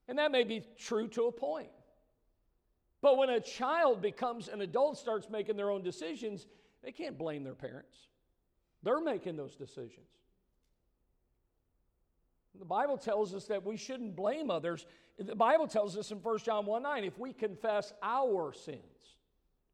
And 0.07 0.17
that 0.17 0.31
may 0.31 0.45
be 0.45 0.63
true 0.79 1.09
to 1.09 1.25
a 1.25 1.33
point. 1.33 1.71
But 3.01 3.19
when 3.19 3.31
a 3.31 3.41
child 3.41 4.01
becomes 4.01 4.47
an 4.47 4.61
adult, 4.61 4.97
starts 4.97 5.29
making 5.29 5.57
their 5.57 5.73
own 5.73 5.83
decisions, 5.83 6.47
they 6.85 6.93
can't 6.93 7.19
blame 7.19 7.43
their 7.43 7.57
parents. 7.57 7.97
They're 8.85 9.01
making 9.01 9.37
those 9.37 9.57
decisions. 9.57 10.07
The 12.59 12.65
Bible 12.65 12.99
tells 12.99 13.35
us 13.35 13.47
that 13.47 13.65
we 13.65 13.77
shouldn't 13.77 14.15
blame 14.15 14.51
others. 14.51 14.87
The 15.19 15.35
Bible 15.35 15.67
tells 15.67 15.97
us 15.97 16.11
in 16.11 16.19
1 16.19 16.39
John 16.39 16.67
1 16.67 16.83
9, 16.83 17.05
if 17.05 17.19
we 17.19 17.33
confess 17.33 17.93
our 18.03 18.53
sins, 18.53 18.79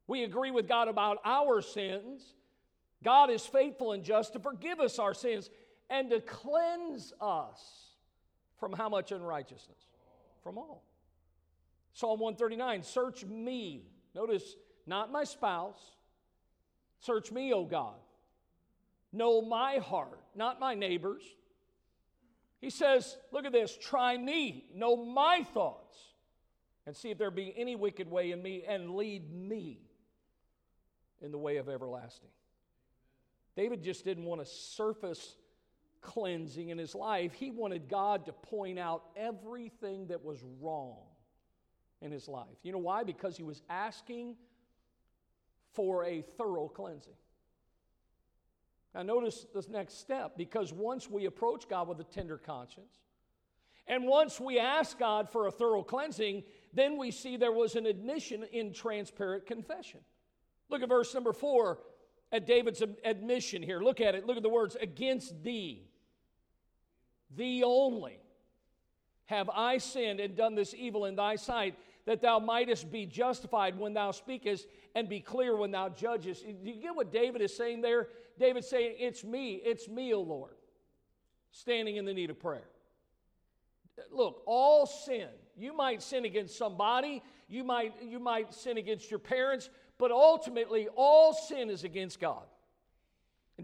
we 0.07 0.23
agree 0.23 0.51
with 0.51 0.67
God 0.67 0.87
about 0.87 1.17
our 1.23 1.61
sins, 1.61 2.33
God 3.03 3.29
is 3.29 3.45
faithful 3.45 3.91
and 3.91 4.03
just 4.03 4.33
to 4.33 4.39
forgive 4.39 4.79
us 4.79 4.99
our 4.99 5.13
sins 5.13 5.49
and 5.89 6.09
to 6.09 6.19
cleanse 6.21 7.13
us 7.21 7.89
from 8.59 8.73
how 8.73 8.89
much 8.89 9.11
unrighteousness? 9.11 9.79
From 10.43 10.57
all. 10.57 10.83
Psalm 11.93 12.19
139 12.19 12.83
Search 12.83 13.25
me. 13.25 13.83
Notice, 14.15 14.55
not 14.85 15.11
my 15.11 15.23
spouse. 15.23 15.79
Search 16.99 17.31
me, 17.31 17.53
O 17.53 17.63
God. 17.63 17.95
Know 19.13 19.41
my 19.41 19.77
heart, 19.77 20.19
not 20.35 20.59
my 20.59 20.75
neighbors. 20.75 21.23
He 22.61 22.69
says, 22.69 23.17
Look 23.31 23.45
at 23.45 23.51
this, 23.51 23.77
try 23.77 24.17
me, 24.17 24.65
know 24.73 24.95
my 24.95 25.45
thoughts, 25.53 25.97
and 26.85 26.95
see 26.95 27.09
if 27.09 27.17
there 27.17 27.31
be 27.31 27.53
any 27.57 27.75
wicked 27.75 28.09
way 28.09 28.31
in 28.31 28.41
me, 28.41 28.63
and 28.67 28.95
lead 28.95 29.31
me 29.31 29.79
in 31.21 31.31
the 31.31 31.37
way 31.37 31.57
of 31.57 31.69
everlasting. 31.69 32.29
David 33.55 33.83
just 33.83 34.05
didn't 34.05 34.25
want 34.25 34.41
a 34.41 34.45
surface 34.45 35.35
cleansing 36.01 36.69
in 36.69 36.77
his 36.77 36.95
life. 36.95 37.33
He 37.33 37.51
wanted 37.51 37.89
God 37.89 38.25
to 38.25 38.33
point 38.33 38.79
out 38.79 39.03
everything 39.15 40.07
that 40.07 40.23
was 40.23 40.39
wrong 40.61 40.97
in 42.01 42.11
his 42.11 42.27
life. 42.27 42.47
You 42.63 42.71
know 42.71 42.77
why? 42.77 43.03
Because 43.03 43.35
he 43.35 43.43
was 43.43 43.61
asking 43.69 44.35
for 45.73 46.05
a 46.05 46.21
thorough 46.37 46.67
cleansing. 46.67 47.13
Now, 48.95 49.03
notice 49.03 49.45
this 49.53 49.69
next 49.69 49.99
step 49.99 50.35
because 50.35 50.73
once 50.73 51.09
we 51.09 51.25
approach 51.25 51.69
God 51.69 51.87
with 51.87 51.99
a 51.99 52.03
tender 52.03 52.37
conscience, 52.37 52.99
and 53.87 54.05
once 54.05 54.39
we 54.39 54.59
ask 54.59 54.97
God 54.97 55.29
for 55.29 55.47
a 55.47 55.51
thorough 55.51 55.83
cleansing, 55.83 56.43
then 56.73 56.97
we 56.97 57.11
see 57.11 57.37
there 57.37 57.51
was 57.51 57.75
an 57.75 57.85
admission 57.85 58.45
in 58.51 58.71
transparent 58.71 59.45
confession. 59.45 59.99
Look 60.69 60.83
at 60.83 60.89
verse 60.89 61.13
number 61.13 61.33
four 61.33 61.79
at 62.31 62.45
David's 62.45 62.83
admission 63.03 63.63
here. 63.63 63.79
Look 63.81 63.99
at 63.99 64.13
it. 64.13 64.25
Look 64.27 64.37
at 64.37 64.43
the 64.43 64.49
words 64.49 64.77
against 64.79 65.43
thee, 65.43 65.87
thee 67.35 67.63
only, 67.63 68.19
have 69.25 69.49
I 69.49 69.79
sinned 69.79 70.19
and 70.19 70.35
done 70.35 70.53
this 70.53 70.75
evil 70.75 71.05
in 71.05 71.15
thy 71.15 71.35
sight, 71.35 71.75
that 72.05 72.21
thou 72.21 72.39
mightest 72.39 72.91
be 72.91 73.05
justified 73.05 73.77
when 73.77 73.93
thou 73.93 74.11
speakest 74.11 74.67
and 74.95 75.09
be 75.09 75.19
clear 75.19 75.55
when 75.55 75.71
thou 75.71 75.89
judgest. 75.89 76.43
Do 76.43 76.69
you 76.69 76.81
get 76.81 76.95
what 76.95 77.11
David 77.11 77.41
is 77.41 77.55
saying 77.55 77.81
there? 77.81 78.07
David's 78.39 78.67
saying, 78.67 78.95
It's 78.97 79.23
me, 79.23 79.55
it's 79.55 79.87
me, 79.87 80.13
O 80.13 80.21
Lord, 80.21 80.55
standing 81.51 81.97
in 81.97 82.05
the 82.05 82.13
need 82.13 82.29
of 82.29 82.39
prayer. 82.39 82.67
Look, 84.11 84.41
all 84.45 84.85
sin, 84.85 85.27
you 85.57 85.75
might 85.75 86.01
sin 86.01 86.23
against 86.23 86.57
somebody, 86.57 87.21
you 87.49 87.65
might, 87.65 87.93
you 88.01 88.19
might 88.19 88.53
sin 88.53 88.77
against 88.77 89.11
your 89.11 89.19
parents, 89.19 89.69
but 89.97 90.11
ultimately, 90.11 90.87
all 90.95 91.33
sin 91.33 91.69
is 91.69 91.83
against 91.83 92.19
God. 92.21 92.45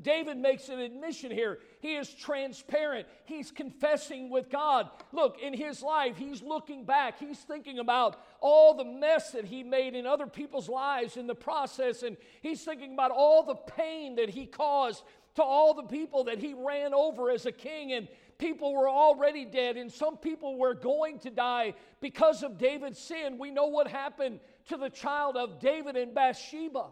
David 0.03 0.37
makes 0.37 0.69
an 0.69 0.79
admission 0.79 1.31
here. 1.31 1.59
He 1.79 1.95
is 1.95 2.13
transparent. 2.13 3.07
He's 3.25 3.51
confessing 3.51 4.29
with 4.29 4.49
God. 4.49 4.89
Look, 5.11 5.39
in 5.39 5.53
his 5.53 5.81
life, 5.81 6.17
he's 6.17 6.41
looking 6.41 6.85
back. 6.85 7.19
He's 7.19 7.39
thinking 7.39 7.79
about 7.79 8.19
all 8.41 8.75
the 8.75 8.85
mess 8.85 9.31
that 9.31 9.45
he 9.45 9.63
made 9.63 9.95
in 9.95 10.05
other 10.05 10.27
people's 10.27 10.69
lives 10.69 11.17
in 11.17 11.27
the 11.27 11.35
process. 11.35 12.03
And 12.03 12.17
he's 12.41 12.63
thinking 12.63 12.93
about 12.93 13.11
all 13.11 13.43
the 13.43 13.55
pain 13.55 14.15
that 14.15 14.29
he 14.29 14.45
caused 14.45 15.03
to 15.35 15.43
all 15.43 15.73
the 15.73 15.83
people 15.83 16.25
that 16.25 16.39
he 16.39 16.53
ran 16.53 16.93
over 16.93 17.29
as 17.29 17.45
a 17.45 17.51
king. 17.51 17.91
And 17.93 18.07
people 18.37 18.73
were 18.73 18.89
already 18.89 19.45
dead, 19.45 19.77
and 19.77 19.91
some 19.91 20.17
people 20.17 20.57
were 20.57 20.73
going 20.73 21.19
to 21.19 21.29
die 21.29 21.73
because 22.01 22.43
of 22.43 22.57
David's 22.57 22.99
sin. 22.99 23.37
We 23.37 23.51
know 23.51 23.67
what 23.67 23.87
happened 23.87 24.39
to 24.67 24.77
the 24.77 24.89
child 24.89 25.37
of 25.37 25.59
David 25.59 25.95
and 25.95 26.13
Bathsheba. 26.13 26.87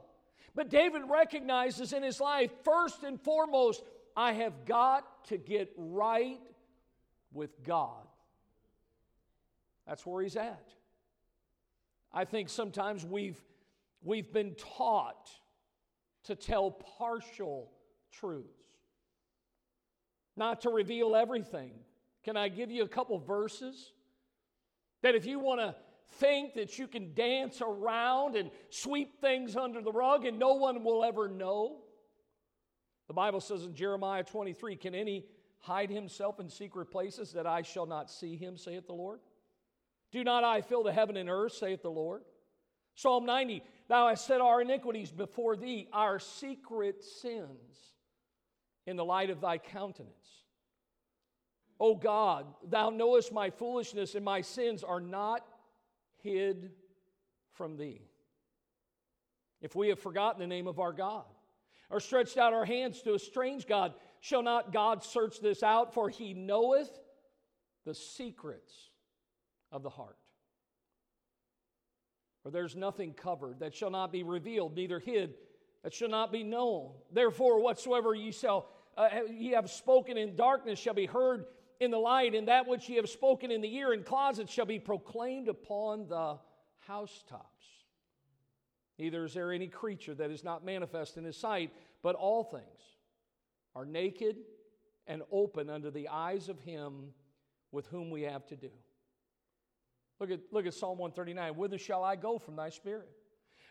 But 0.56 0.70
David 0.70 1.04
recognizes 1.10 1.94
in 1.94 2.04
his 2.04 2.20
life, 2.20 2.52
first 2.64 3.04
and 3.04 3.20
foremost, 3.20 3.84
I 4.16 4.34
have 4.34 4.66
got 4.66 5.26
to 5.28 5.38
get 5.38 5.72
right 5.76 6.40
with 7.34 7.64
God. 7.64 8.06
That's 9.88 10.06
where 10.06 10.22
he's 10.22 10.36
at. 10.36 10.74
I 12.14 12.26
think 12.26 12.50
sometimes 12.50 13.04
we've, 13.04 13.42
we've 14.04 14.32
been 14.32 14.56
taught 14.56 15.30
to 16.26 16.36
tell 16.36 16.72
partial 16.72 17.72
truths, 18.12 18.48
not 20.38 20.62
to 20.62 20.70
reveal 20.70 21.16
everything. 21.16 21.72
Can 22.24 22.38
I 22.38 22.48
give 22.48 22.72
you 22.72 22.84
a 22.84 22.88
couple 22.88 23.18
verses? 23.18 23.92
That 25.02 25.16
if 25.16 25.26
you 25.26 25.40
want 25.40 25.60
to 25.60 25.76
think 26.20 26.54
that 26.56 26.78
you 26.78 26.88
can 26.88 27.14
dance 27.14 27.62
around 27.62 28.36
and 28.36 28.52
sweep 28.70 29.20
things 29.22 29.56
under 29.56 29.82
the 29.82 29.92
rug 29.92 30.26
and 30.26 30.40
no 30.40 30.54
one 30.54 30.84
will 30.84 31.04
ever 31.04 31.28
know. 31.28 31.82
The 33.08 33.14
Bible 33.14 33.42
says 33.42 33.64
in 33.64 33.76
Jeremiah 33.76 34.24
23 34.24 34.76
Can 34.76 34.96
any 34.96 35.26
hide 35.60 35.90
himself 35.90 36.40
in 36.40 36.50
secret 36.50 36.92
places 36.92 37.34
that 37.34 37.48
I 37.48 37.62
shall 37.62 37.86
not 37.86 38.10
see 38.10 38.36
him, 38.36 38.58
saith 38.58 38.88
the 38.88 38.94
Lord? 38.94 39.20
Do 40.12 40.24
not 40.24 40.44
I 40.44 40.62
fill 40.62 40.84
the 40.84 40.94
heaven 40.94 41.18
and 41.18 41.30
earth, 41.30 41.54
saith 41.54 41.82
the 41.82 41.90
Lord? 41.90 42.22
Psalm 42.96 43.26
90 43.26 43.64
Thou 43.90 44.08
hast 44.08 44.26
set 44.26 44.42
our 44.42 44.62
iniquities 44.62 45.12
before 45.12 45.56
thee, 45.56 45.88
our 45.92 46.20
secret 46.20 47.04
sins 47.04 47.94
in 48.86 48.96
the 48.96 49.06
light 49.06 49.30
of 49.30 49.42
thy 49.42 49.58
countenance. 49.58 50.44
O 51.80 51.96
God, 51.96 52.46
thou 52.68 52.90
knowest 52.90 53.34
my 53.34 53.50
foolishness, 53.50 54.16
and 54.16 54.24
my 54.24 54.42
sins 54.42 54.84
are 54.84 55.02
not 55.02 55.46
hid 56.24 56.72
from 57.52 57.78
thee. 57.78 58.02
If 59.62 59.76
we 59.76 59.90
have 59.90 60.00
forgotten 60.00 60.40
the 60.40 60.48
name 60.48 60.68
of 60.68 60.80
our 60.80 60.94
God, 60.94 61.26
or 61.90 62.00
stretched 62.00 62.38
out 62.38 62.54
our 62.54 62.66
hands 62.66 63.02
to 63.04 63.14
a 63.14 63.20
strange 63.20 63.68
God, 63.68 63.94
shall 64.20 64.42
not 64.42 64.74
God 64.74 65.04
search 65.04 65.40
this 65.40 65.62
out? 65.62 65.94
For 65.94 66.10
he 66.10 66.34
knoweth 66.34 66.90
the 67.86 67.94
secrets 67.94 68.74
of 69.72 69.84
the 69.84 69.90
heart. 69.90 70.18
For 72.42 72.52
there's 72.52 72.76
nothing 72.76 73.14
covered 73.14 73.60
that 73.60 73.74
shall 73.74 73.92
not 73.92 74.12
be 74.12 74.24
revealed, 74.24 74.76
neither 74.76 75.00
hid 75.00 75.36
that 75.84 75.94
shall 75.94 76.10
not 76.10 76.32
be 76.32 76.44
known. 76.44 76.92
Therefore, 77.12 77.62
whatsoever 77.62 78.16
ye 78.16 78.32
shall 78.32 78.68
uh, 78.98 79.10
ye 79.30 79.52
have 79.52 79.70
spoken 79.70 80.18
in 80.18 80.36
darkness 80.36 80.78
shall 80.78 80.94
be 80.94 81.06
heard 81.06 81.46
in 81.80 81.92
the 81.92 81.98
light, 81.98 82.36
and 82.36 82.48
that 82.48 82.68
which 82.68 82.88
ye 82.90 82.96
have 82.96 83.10
spoken 83.10 83.52
in 83.52 83.62
the 83.62 83.76
ear 83.76 83.94
in 83.94 84.04
closets 84.04 84.52
shall 84.52 84.66
be 84.66 84.80
proclaimed 84.80 85.48
upon 85.48 86.08
the 86.08 86.38
housetops. 86.88 87.66
Neither 89.00 89.26
is 89.26 89.34
there 89.34 89.52
any 89.52 89.68
creature 89.68 90.14
that 90.16 90.32
is 90.32 90.44
not 90.44 90.64
manifest 90.64 91.18
in 91.18 91.24
his 91.24 91.36
sight, 91.36 91.72
but 92.02 92.16
all 92.16 92.44
things 92.44 92.64
are 93.76 93.86
naked 93.86 94.38
and 95.08 95.24
open 95.32 95.70
under 95.70 95.90
the 95.90 96.08
eyes 96.10 96.48
of 96.48 96.60
him 96.60 97.14
with 97.72 97.88
whom 97.88 98.12
we 98.12 98.22
have 98.22 98.46
to 98.48 98.56
do. 98.56 98.70
Look 100.20 100.32
at, 100.32 100.40
look 100.52 100.66
at 100.68 100.74
Psalm 100.74 101.00
139. 101.00 101.56
Whither 101.56 101.78
shall 101.78 102.04
I 102.04 102.16
go 102.16 102.38
from 102.38 102.56
thy 102.56 102.70
spirit? 102.70 103.10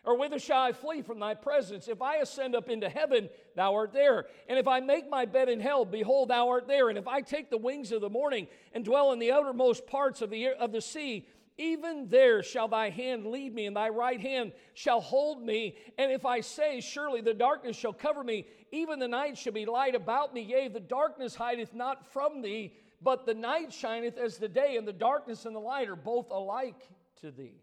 Or 0.05 0.17
whither 0.17 0.39
shall 0.39 0.61
I 0.61 0.73
flee 0.73 1.01
from 1.01 1.19
thy 1.19 1.33
presence? 1.33 1.87
If 1.87 2.01
I 2.01 2.17
ascend 2.17 2.55
up 2.55 2.69
into 2.69 2.89
heaven, 2.89 3.29
thou 3.55 3.73
art 3.73 3.93
there. 3.93 4.25
And 4.49 4.59
if 4.59 4.67
I 4.67 4.81
make 4.81 5.09
my 5.09 5.25
bed 5.25 5.47
in 5.47 5.61
hell, 5.61 5.85
behold, 5.85 6.29
thou 6.29 6.49
art 6.49 6.67
there. 6.67 6.89
And 6.89 6.97
if 6.97 7.07
I 7.07 7.21
take 7.21 7.49
the 7.49 7.57
wings 7.57 7.91
of 7.93 8.01
the 8.01 8.09
morning 8.09 8.47
and 8.73 8.83
dwell 8.83 9.13
in 9.13 9.19
the 9.19 9.31
outermost 9.31 9.87
parts 9.87 10.21
of 10.21 10.29
the, 10.29 10.49
of 10.49 10.73
the 10.73 10.81
sea, 10.81 11.25
even 11.57 12.09
there 12.09 12.43
shall 12.43 12.67
thy 12.67 12.89
hand 12.89 13.27
lead 13.27 13.53
me, 13.53 13.65
and 13.65 13.75
thy 13.75 13.89
right 13.89 14.19
hand 14.19 14.53
shall 14.73 14.99
hold 14.99 15.41
me. 15.41 15.77
And 15.97 16.11
if 16.11 16.25
I 16.25 16.41
say, 16.41 16.81
Surely 16.81 17.21
the 17.21 17.33
darkness 17.33 17.77
shall 17.77 17.93
cover 17.93 18.23
me, 18.23 18.47
even 18.71 18.99
the 18.99 19.07
night 19.07 19.37
shall 19.37 19.53
be 19.53 19.65
light 19.65 19.95
about 19.95 20.33
me. 20.33 20.41
Yea, 20.41 20.67
the 20.67 20.79
darkness 20.79 21.35
hideth 21.35 21.73
not 21.73 22.11
from 22.11 22.41
thee, 22.41 22.73
but 23.01 23.25
the 23.25 23.35
night 23.35 23.71
shineth 23.71 24.17
as 24.17 24.37
the 24.37 24.49
day, 24.49 24.75
and 24.77 24.87
the 24.87 24.93
darkness 24.93 25.45
and 25.45 25.55
the 25.55 25.59
light 25.59 25.87
are 25.87 25.95
both 25.95 26.29
alike 26.31 26.89
to 27.21 27.31
thee. 27.31 27.62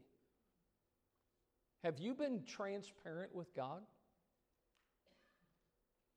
Have 1.82 1.98
you 1.98 2.14
been 2.14 2.42
transparent 2.46 3.34
with 3.34 3.54
God? 3.54 3.80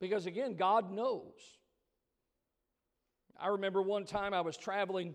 Because 0.00 0.26
again, 0.26 0.54
God 0.56 0.92
knows. 0.92 1.32
I 3.40 3.48
remember 3.48 3.80
one 3.80 4.04
time 4.04 4.34
I 4.34 4.42
was 4.42 4.56
traveling. 4.56 5.14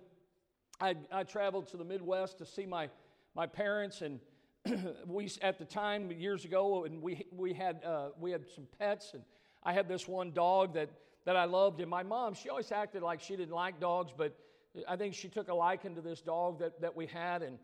I, 0.82 0.96
I 1.12 1.24
traveled 1.24 1.68
to 1.70 1.78
the 1.78 1.84
Midwest 1.84 2.40
to 2.40 2.46
see 2.46 2.66
my, 2.66 2.90
my 3.36 3.46
parents, 3.46 4.02
and 4.02 4.20
we 5.08 5.30
at 5.42 5.60
the 5.60 5.66
time 5.66 6.12
years 6.12 6.46
ago, 6.46 6.86
and 6.86 7.02
we 7.02 7.26
we 7.32 7.54
had 7.54 7.84
uh, 7.84 8.10
we 8.20 8.32
had 8.32 8.46
some 8.50 8.68
pets, 8.80 9.12
and 9.14 9.24
I 9.64 9.74
had 9.74 9.88
this 9.88 10.08
one 10.08 10.32
dog 10.32 10.74
that 10.74 10.90
that 11.26 11.36
I 11.36 11.46
loved, 11.46 11.80
and 11.80 11.90
my 11.90 12.04
mom 12.04 12.34
she 12.34 12.50
always 12.50 12.72
acted 12.72 13.04
like 13.04 13.22
she 13.22 13.36
didn't 13.36 13.54
like 13.54 13.80
dogs, 13.80 14.12
but 14.18 14.36
I 14.88 14.96
think 14.96 15.14
she 15.14 15.30
took 15.30 15.50
a 15.50 15.54
liking 15.54 15.96
to 15.96 16.02
this 16.02 16.22
dog 16.22 16.60
that 16.60 16.82
that 16.82 16.96
we 16.96 17.06
had, 17.06 17.42
and 17.42 17.60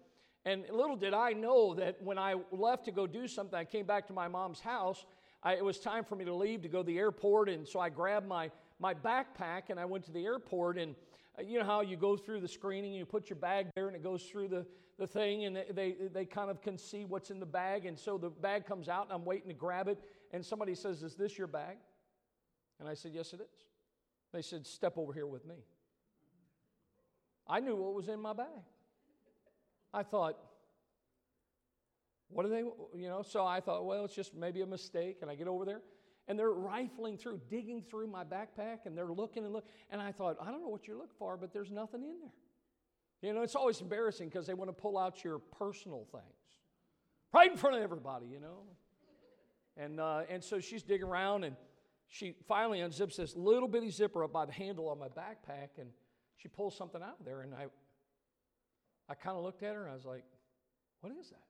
and 0.46 0.64
little 0.72 0.96
did 0.96 1.14
I 1.14 1.34
know 1.34 1.74
that 1.74 2.02
when 2.04 2.20
I 2.20 2.36
left 2.52 2.86
to 2.86 2.92
go 2.92 3.08
do 3.08 3.28
something, 3.28 3.58
I 3.58 3.66
came 3.66 3.86
back 3.86 4.06
to 4.08 4.14
my 4.14 4.28
mom's 4.28 4.60
house. 4.60 5.04
I, 5.42 5.54
it 5.54 5.66
was 5.66 5.80
time 5.80 6.04
for 6.04 6.16
me 6.16 6.26
to 6.26 6.34
leave 6.34 6.62
to 6.62 6.68
go 6.68 6.80
to 6.80 6.86
the 6.86 7.00
airport, 7.00 7.50
and 7.50 7.68
so 7.68 7.80
I 7.80 7.90
grabbed 7.90 8.28
my, 8.28 8.52
my 8.80 8.94
backpack 8.94 9.64
and 9.70 9.80
I 9.80 9.86
went 9.86 10.06
to 10.06 10.12
the 10.12 10.24
airport. 10.24 10.78
And 10.78 10.96
uh, 11.38 11.42
you 11.42 11.58
know 11.58 11.66
how 11.66 11.82
you 11.82 11.98
go 11.98 12.16
through 12.16 12.42
the 12.42 12.48
screening, 12.48 12.94
you 12.94 13.06
put 13.06 13.30
your 13.30 13.38
bag 13.38 13.68
there, 13.76 13.88
and 13.88 13.96
it 13.96 14.04
goes 14.04 14.24
through 14.24 14.50
the, 14.50 14.68
the 15.00 15.08
thing, 15.08 15.46
and 15.46 15.56
they, 15.56 15.66
they, 15.74 15.96
they 16.14 16.26
kind 16.26 16.52
of 16.52 16.62
can 16.62 16.78
see 16.78 17.06
what's 17.06 17.32
in 17.32 17.40
the 17.40 17.46
bag. 17.46 17.88
And 17.88 17.98
so 17.98 18.20
the 18.20 18.30
bag 18.30 18.68
comes 18.68 18.88
out, 18.88 19.06
and 19.06 19.14
I'm 19.14 19.26
waiting 19.26 19.48
to 19.48 19.56
grab 19.56 19.88
it, 19.88 20.00
and 20.32 20.46
somebody 20.46 20.76
says, 20.76 21.02
Is 21.02 21.16
this 21.16 21.40
your 21.40 21.48
bag? 21.48 21.78
And 22.80 22.88
I 22.88 22.94
said, 22.94 23.14
Yes, 23.16 23.34
it 23.34 23.40
is. 23.42 23.66
They 24.32 24.44
said, 24.44 24.68
Step 24.68 24.98
over 24.98 25.12
here 25.12 25.28
with 25.28 25.46
me. 25.46 25.56
I 27.48 27.60
knew 27.60 27.76
what 27.76 27.96
was 27.96 28.10
in 28.10 28.20
my 28.20 28.34
bag. 28.34 28.48
I 29.96 30.04
thought, 30.04 30.38
what 32.28 32.46
are 32.46 32.50
they, 32.50 32.64
you 32.94 33.08
know? 33.08 33.22
So 33.22 33.46
I 33.46 33.62
thought, 33.62 33.86
well, 33.86 34.04
it's 34.04 34.14
just 34.14 34.36
maybe 34.36 34.62
a 34.62 34.66
mistake. 34.66 35.20
And 35.22 35.32
I 35.32 35.36
get 35.36 35.48
over 35.48 35.64
there, 35.64 35.82
and 36.28 36.38
they're 36.38 36.52
rifling 36.52 37.18
through, 37.18 37.40
digging 37.50 37.82
through 37.82 38.08
my 38.08 38.26
backpack, 38.26 38.80
and 38.86 38.98
they're 38.98 39.12
looking 39.12 39.46
and 39.46 39.54
look. 39.54 39.66
And 39.90 40.02
I 40.02 40.12
thought, 40.12 40.36
I 40.42 40.52
don't 40.52 40.62
know 40.62 40.68
what 40.68 40.86
you're 40.86 40.98
looking 40.98 41.16
for, 41.18 41.38
but 41.38 41.54
there's 41.54 41.72
nothing 41.72 42.04
in 42.04 42.20
there. 42.20 42.34
You 43.22 43.34
know, 43.34 43.42
it's 43.42 43.56
always 43.56 43.80
embarrassing 43.80 44.28
because 44.28 44.46
they 44.46 44.54
want 44.54 44.70
to 44.70 44.74
pull 44.74 44.98
out 44.98 45.24
your 45.24 45.40
personal 45.40 46.06
things 46.12 46.24
right 47.34 47.50
in 47.50 47.58
front 47.58 47.78
of 47.78 47.82
everybody, 47.82 48.28
you 48.28 48.40
know. 48.40 48.64
And 49.78 50.00
uh, 50.00 50.24
and 50.30 50.44
so 50.44 50.60
she's 50.60 50.84
digging 50.84 51.08
around, 51.08 51.46
and 51.46 51.56
she 52.08 52.36
finally 52.48 52.80
unzips 52.80 53.16
this 53.16 53.36
little 53.36 53.68
bitty 53.68 53.92
zipper 53.92 54.24
up 54.24 54.34
by 54.34 54.46
the 54.46 54.52
handle 54.52 54.90
on 54.90 55.00
my 55.00 55.08
backpack, 55.08 55.80
and 55.80 55.90
she 56.36 56.50
pulls 56.50 56.78
something 56.78 57.02
out 57.02 57.16
of 57.20 57.26
there, 57.26 57.42
and 57.42 57.54
I 57.54 57.68
I 59.10 59.14
kind 59.14 59.38
of 59.38 59.44
looked 59.44 59.64
at 59.64 59.76
her 59.76 59.84
and 59.84 59.92
I 59.92 59.96
was 59.96 60.06
like, 60.06 60.24
What 61.02 61.14
is 61.20 61.30
that? 61.30 61.44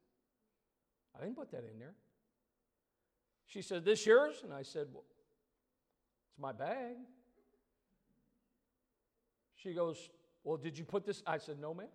I 1.15 1.23
didn't 1.23 1.37
put 1.37 1.51
that 1.51 1.63
in 1.71 1.79
there. 1.79 1.95
She 3.45 3.61
said, 3.61 3.85
This 3.85 4.05
yours? 4.05 4.41
And 4.43 4.53
I 4.53 4.63
said, 4.63 4.87
Well, 4.91 5.03
it's 6.29 6.39
my 6.39 6.51
bag. 6.51 6.95
She 9.55 9.73
goes, 9.73 10.09
Well, 10.43 10.57
did 10.57 10.77
you 10.77 10.85
put 10.85 11.05
this? 11.05 11.23
I 11.25 11.37
said, 11.37 11.59
No, 11.59 11.73
ma'am. 11.73 11.87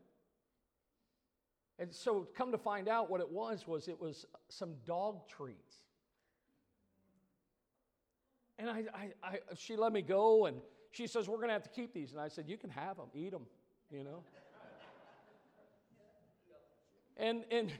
And 1.79 1.95
so, 1.95 2.29
come 2.37 2.53
to 2.53 2.59
find 2.59 2.89
out 2.89 3.11
what 3.11 3.23
it 3.23 3.31
was, 3.31 3.67
was 3.67 3.89
it 3.89 3.99
was 3.99 4.27
some 4.49 4.75
dog 4.85 5.27
treats. 5.29 5.77
And 8.59 8.69
I, 8.69 8.85
I, 8.95 9.09
I 9.23 9.39
she 9.57 9.77
let 9.77 9.91
me 9.91 10.03
go, 10.03 10.45
and 10.45 10.59
she 10.91 11.07
says, 11.07 11.29
We're 11.29 11.37
going 11.37 11.49
to 11.49 11.55
have 11.55 11.63
to 11.63 11.71
keep 11.71 11.95
these. 11.95 12.13
And 12.13 12.21
I 12.21 12.29
said, 12.29 12.49
You 12.49 12.59
can 12.59 12.71
have 12.71 12.97
them, 12.97 13.07
eat 13.15 13.31
them, 13.31 13.47
you 13.91 14.05
know. 14.05 14.23
And, 17.21 17.45
and 17.51 17.71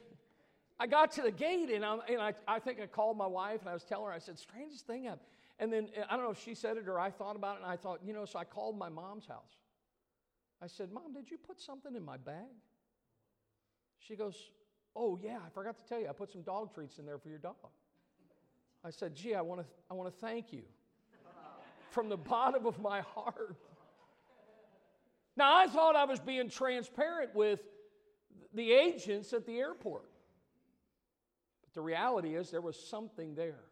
I 0.79 0.87
got 0.87 1.11
to 1.13 1.23
the 1.23 1.31
gate, 1.31 1.69
and, 1.71 1.83
i 1.83 1.97
and 2.07 2.21
I, 2.21 2.33
I 2.47 2.59
think 2.59 2.79
I 2.79 2.85
called 2.85 3.17
my 3.17 3.25
wife, 3.25 3.59
and 3.61 3.69
I 3.69 3.73
was 3.73 3.83
telling 3.83 4.05
her, 4.05 4.13
I 4.13 4.19
said, 4.19 4.37
strangest 4.37 4.85
thing. 4.85 5.09
I've, 5.09 5.17
and 5.59 5.73
then 5.73 5.89
I 6.09 6.15
don't 6.15 6.25
know 6.25 6.31
if 6.31 6.41
she 6.41 6.53
said 6.55 6.77
it 6.77 6.87
or 6.87 6.99
I 6.99 7.09
thought 7.09 7.35
about 7.35 7.57
it, 7.57 7.63
and 7.63 7.71
I 7.71 7.75
thought, 7.75 7.99
you 8.05 8.13
know, 8.13 8.25
so 8.25 8.39
I 8.39 8.43
called 8.43 8.77
my 8.77 8.89
mom's 8.89 9.25
house. 9.25 9.57
I 10.61 10.67
said, 10.67 10.91
Mom, 10.91 11.11
did 11.13 11.29
you 11.29 11.37
put 11.37 11.59
something 11.59 11.95
in 11.95 12.05
my 12.05 12.17
bag? 12.17 12.53
She 13.99 14.15
goes, 14.15 14.35
Oh, 14.95 15.17
yeah, 15.21 15.37
I 15.45 15.49
forgot 15.49 15.77
to 15.77 15.85
tell 15.85 15.99
you, 15.99 16.07
I 16.07 16.11
put 16.11 16.31
some 16.31 16.41
dog 16.41 16.73
treats 16.73 16.99
in 16.99 17.05
there 17.05 17.17
for 17.17 17.29
your 17.29 17.37
dog. 17.37 17.55
I 18.83 18.89
said, 18.89 19.15
Gee, 19.15 19.35
I 19.35 19.41
want 19.41 19.61
to 19.61 19.67
I 19.89 19.93
want 19.93 20.13
to 20.13 20.19
thank 20.19 20.51
you 20.53 20.63
from 21.89 22.09
the 22.09 22.17
bottom 22.17 22.65
of 22.65 22.79
my 22.79 23.01
heart. 23.01 23.55
Now, 25.37 25.55
I 25.55 25.67
thought 25.67 25.95
I 25.95 26.05
was 26.05 26.19
being 26.19 26.49
transparent 26.49 27.33
with 27.33 27.61
the 28.53 28.71
agents 28.71 29.33
at 29.33 29.45
the 29.45 29.57
airport. 29.57 30.09
But 31.63 31.73
the 31.73 31.81
reality 31.81 32.35
is, 32.35 32.51
there 32.51 32.61
was 32.61 32.77
something 32.77 33.35
there. 33.35 33.63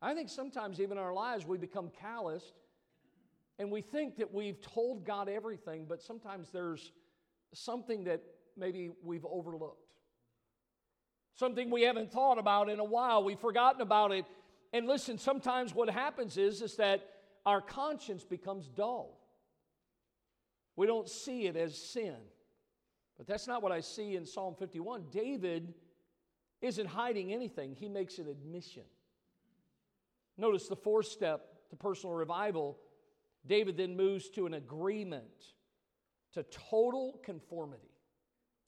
I 0.00 0.14
think 0.14 0.28
sometimes, 0.28 0.80
even 0.80 0.98
in 0.98 1.02
our 1.02 1.14
lives, 1.14 1.46
we 1.46 1.58
become 1.58 1.90
calloused 2.00 2.54
and 3.58 3.70
we 3.70 3.80
think 3.80 4.16
that 4.16 4.34
we've 4.34 4.60
told 4.60 5.04
God 5.06 5.28
everything, 5.28 5.86
but 5.88 6.02
sometimes 6.02 6.50
there's 6.50 6.92
something 7.52 8.04
that 8.04 8.20
maybe 8.56 8.90
we've 9.02 9.24
overlooked. 9.24 9.80
Something 11.36 11.70
we 11.70 11.82
haven't 11.82 12.12
thought 12.12 12.38
about 12.38 12.68
in 12.68 12.80
a 12.80 12.84
while. 12.84 13.24
We've 13.24 13.38
forgotten 13.38 13.80
about 13.80 14.12
it. 14.12 14.24
And 14.72 14.86
listen, 14.86 15.18
sometimes 15.18 15.74
what 15.74 15.88
happens 15.88 16.36
is, 16.36 16.62
is 16.62 16.76
that 16.76 17.08
our 17.46 17.60
conscience 17.60 18.24
becomes 18.24 18.68
dull. 18.68 19.20
We 20.76 20.86
don't 20.86 21.08
see 21.08 21.46
it 21.46 21.56
as 21.56 21.76
sin. 21.76 22.16
But 23.16 23.26
that's 23.26 23.46
not 23.46 23.62
what 23.62 23.72
I 23.72 23.80
see 23.80 24.16
in 24.16 24.26
Psalm 24.26 24.54
51. 24.58 25.04
David 25.10 25.72
isn't 26.60 26.86
hiding 26.86 27.32
anything, 27.32 27.74
he 27.74 27.88
makes 27.88 28.18
an 28.18 28.28
admission. 28.28 28.84
Notice 30.36 30.66
the 30.66 30.76
fourth 30.76 31.06
step 31.06 31.68
to 31.70 31.76
personal 31.76 32.14
revival. 32.14 32.78
David 33.46 33.76
then 33.76 33.96
moves 33.96 34.30
to 34.30 34.46
an 34.46 34.54
agreement 34.54 35.24
to 36.32 36.44
total 36.44 37.20
conformity, 37.22 37.90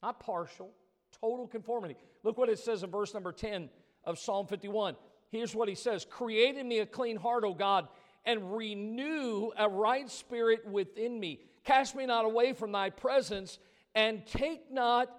not 0.01 0.19
partial, 0.19 0.71
total 1.19 1.47
conformity. 1.47 1.95
Look 2.23 2.37
what 2.37 2.49
it 2.49 2.59
says 2.59 2.83
in 2.83 2.91
verse 2.91 3.13
number 3.13 3.31
10 3.31 3.69
of 4.03 4.17
Psalm 4.19 4.47
51. 4.47 4.95
Here's 5.29 5.53
what 5.53 5.67
he 5.67 5.75
says 5.75 6.05
Create 6.05 6.55
in 6.55 6.67
me 6.67 6.79
a 6.79 6.85
clean 6.85 7.17
heart, 7.17 7.43
O 7.43 7.53
God, 7.53 7.87
and 8.25 8.55
renew 8.55 9.51
a 9.57 9.67
right 9.67 10.09
spirit 10.09 10.65
within 10.65 11.19
me. 11.19 11.41
Cast 11.65 11.95
me 11.95 12.05
not 12.05 12.23
away 12.23 12.53
from 12.53 12.71
thy 12.71 12.89
presence 12.89 13.59
and 13.97 14.23
take 14.27 14.71
not 14.71 15.09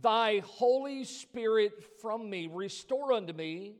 thy 0.00 0.38
Holy 0.38 1.04
Spirit 1.04 1.72
from 2.00 2.30
me. 2.30 2.48
Restore 2.50 3.12
unto 3.12 3.34
me 3.34 3.74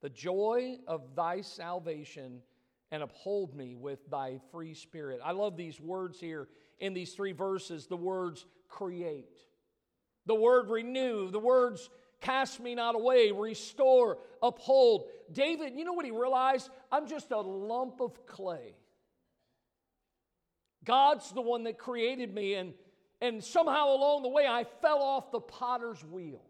the 0.00 0.08
joy 0.08 0.78
of 0.86 1.14
thy 1.14 1.42
salvation 1.42 2.40
and 2.90 3.02
uphold 3.02 3.54
me 3.54 3.74
with 3.74 3.98
thy 4.08 4.40
free 4.50 4.72
spirit. 4.72 5.20
I 5.22 5.32
love 5.32 5.58
these 5.58 5.78
words 5.78 6.18
here 6.18 6.48
in 6.80 6.94
these 6.94 7.12
three 7.12 7.32
verses 7.32 7.86
the 7.86 7.98
words 7.98 8.46
create, 8.66 9.42
the 10.24 10.34
word 10.34 10.70
renew, 10.70 11.30
the 11.30 11.38
words 11.38 11.90
cast 12.22 12.58
me 12.60 12.74
not 12.74 12.94
away, 12.94 13.30
restore, 13.30 14.16
uphold. 14.42 15.04
David, 15.30 15.74
you 15.76 15.84
know 15.84 15.92
what 15.92 16.06
he 16.06 16.12
realized? 16.12 16.70
I'm 16.90 17.06
just 17.06 17.30
a 17.30 17.40
lump 17.40 18.00
of 18.00 18.24
clay. 18.24 18.74
God's 20.82 21.30
the 21.32 21.42
one 21.42 21.64
that 21.64 21.76
created 21.76 22.32
me, 22.32 22.54
and 22.54 22.72
and 23.20 23.42
somehow 23.42 23.94
along 23.94 24.22
the 24.22 24.28
way, 24.28 24.46
I 24.46 24.64
fell 24.82 25.02
off 25.02 25.30
the 25.32 25.40
potter's 25.40 26.04
wheel. 26.04 26.42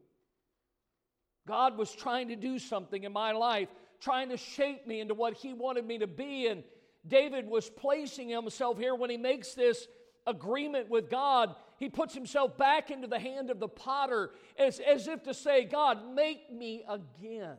God 1.46 1.78
was 1.78 1.92
trying 1.92 2.28
to 2.28 2.36
do 2.36 2.58
something 2.58 3.04
in 3.04 3.12
my 3.12 3.32
life, 3.32 3.68
trying 4.00 4.30
to 4.30 4.36
shape 4.36 4.86
me 4.86 5.00
into 5.00 5.14
what 5.14 5.34
He 5.34 5.52
wanted 5.52 5.86
me 5.86 5.98
to 5.98 6.06
be. 6.06 6.48
And 6.48 6.64
David 7.06 7.48
was 7.48 7.70
placing 7.70 8.28
himself 8.28 8.78
here 8.78 8.94
when 8.94 9.10
he 9.10 9.16
makes 9.16 9.54
this 9.54 9.86
agreement 10.26 10.90
with 10.90 11.08
God. 11.08 11.54
He 11.78 11.88
puts 11.88 12.14
himself 12.14 12.56
back 12.56 12.90
into 12.90 13.06
the 13.06 13.18
hand 13.18 13.50
of 13.50 13.60
the 13.60 13.68
potter 13.68 14.30
as, 14.58 14.80
as 14.80 15.06
if 15.06 15.22
to 15.24 15.34
say, 15.34 15.64
God, 15.64 16.14
make 16.14 16.52
me 16.52 16.84
again. 16.88 17.58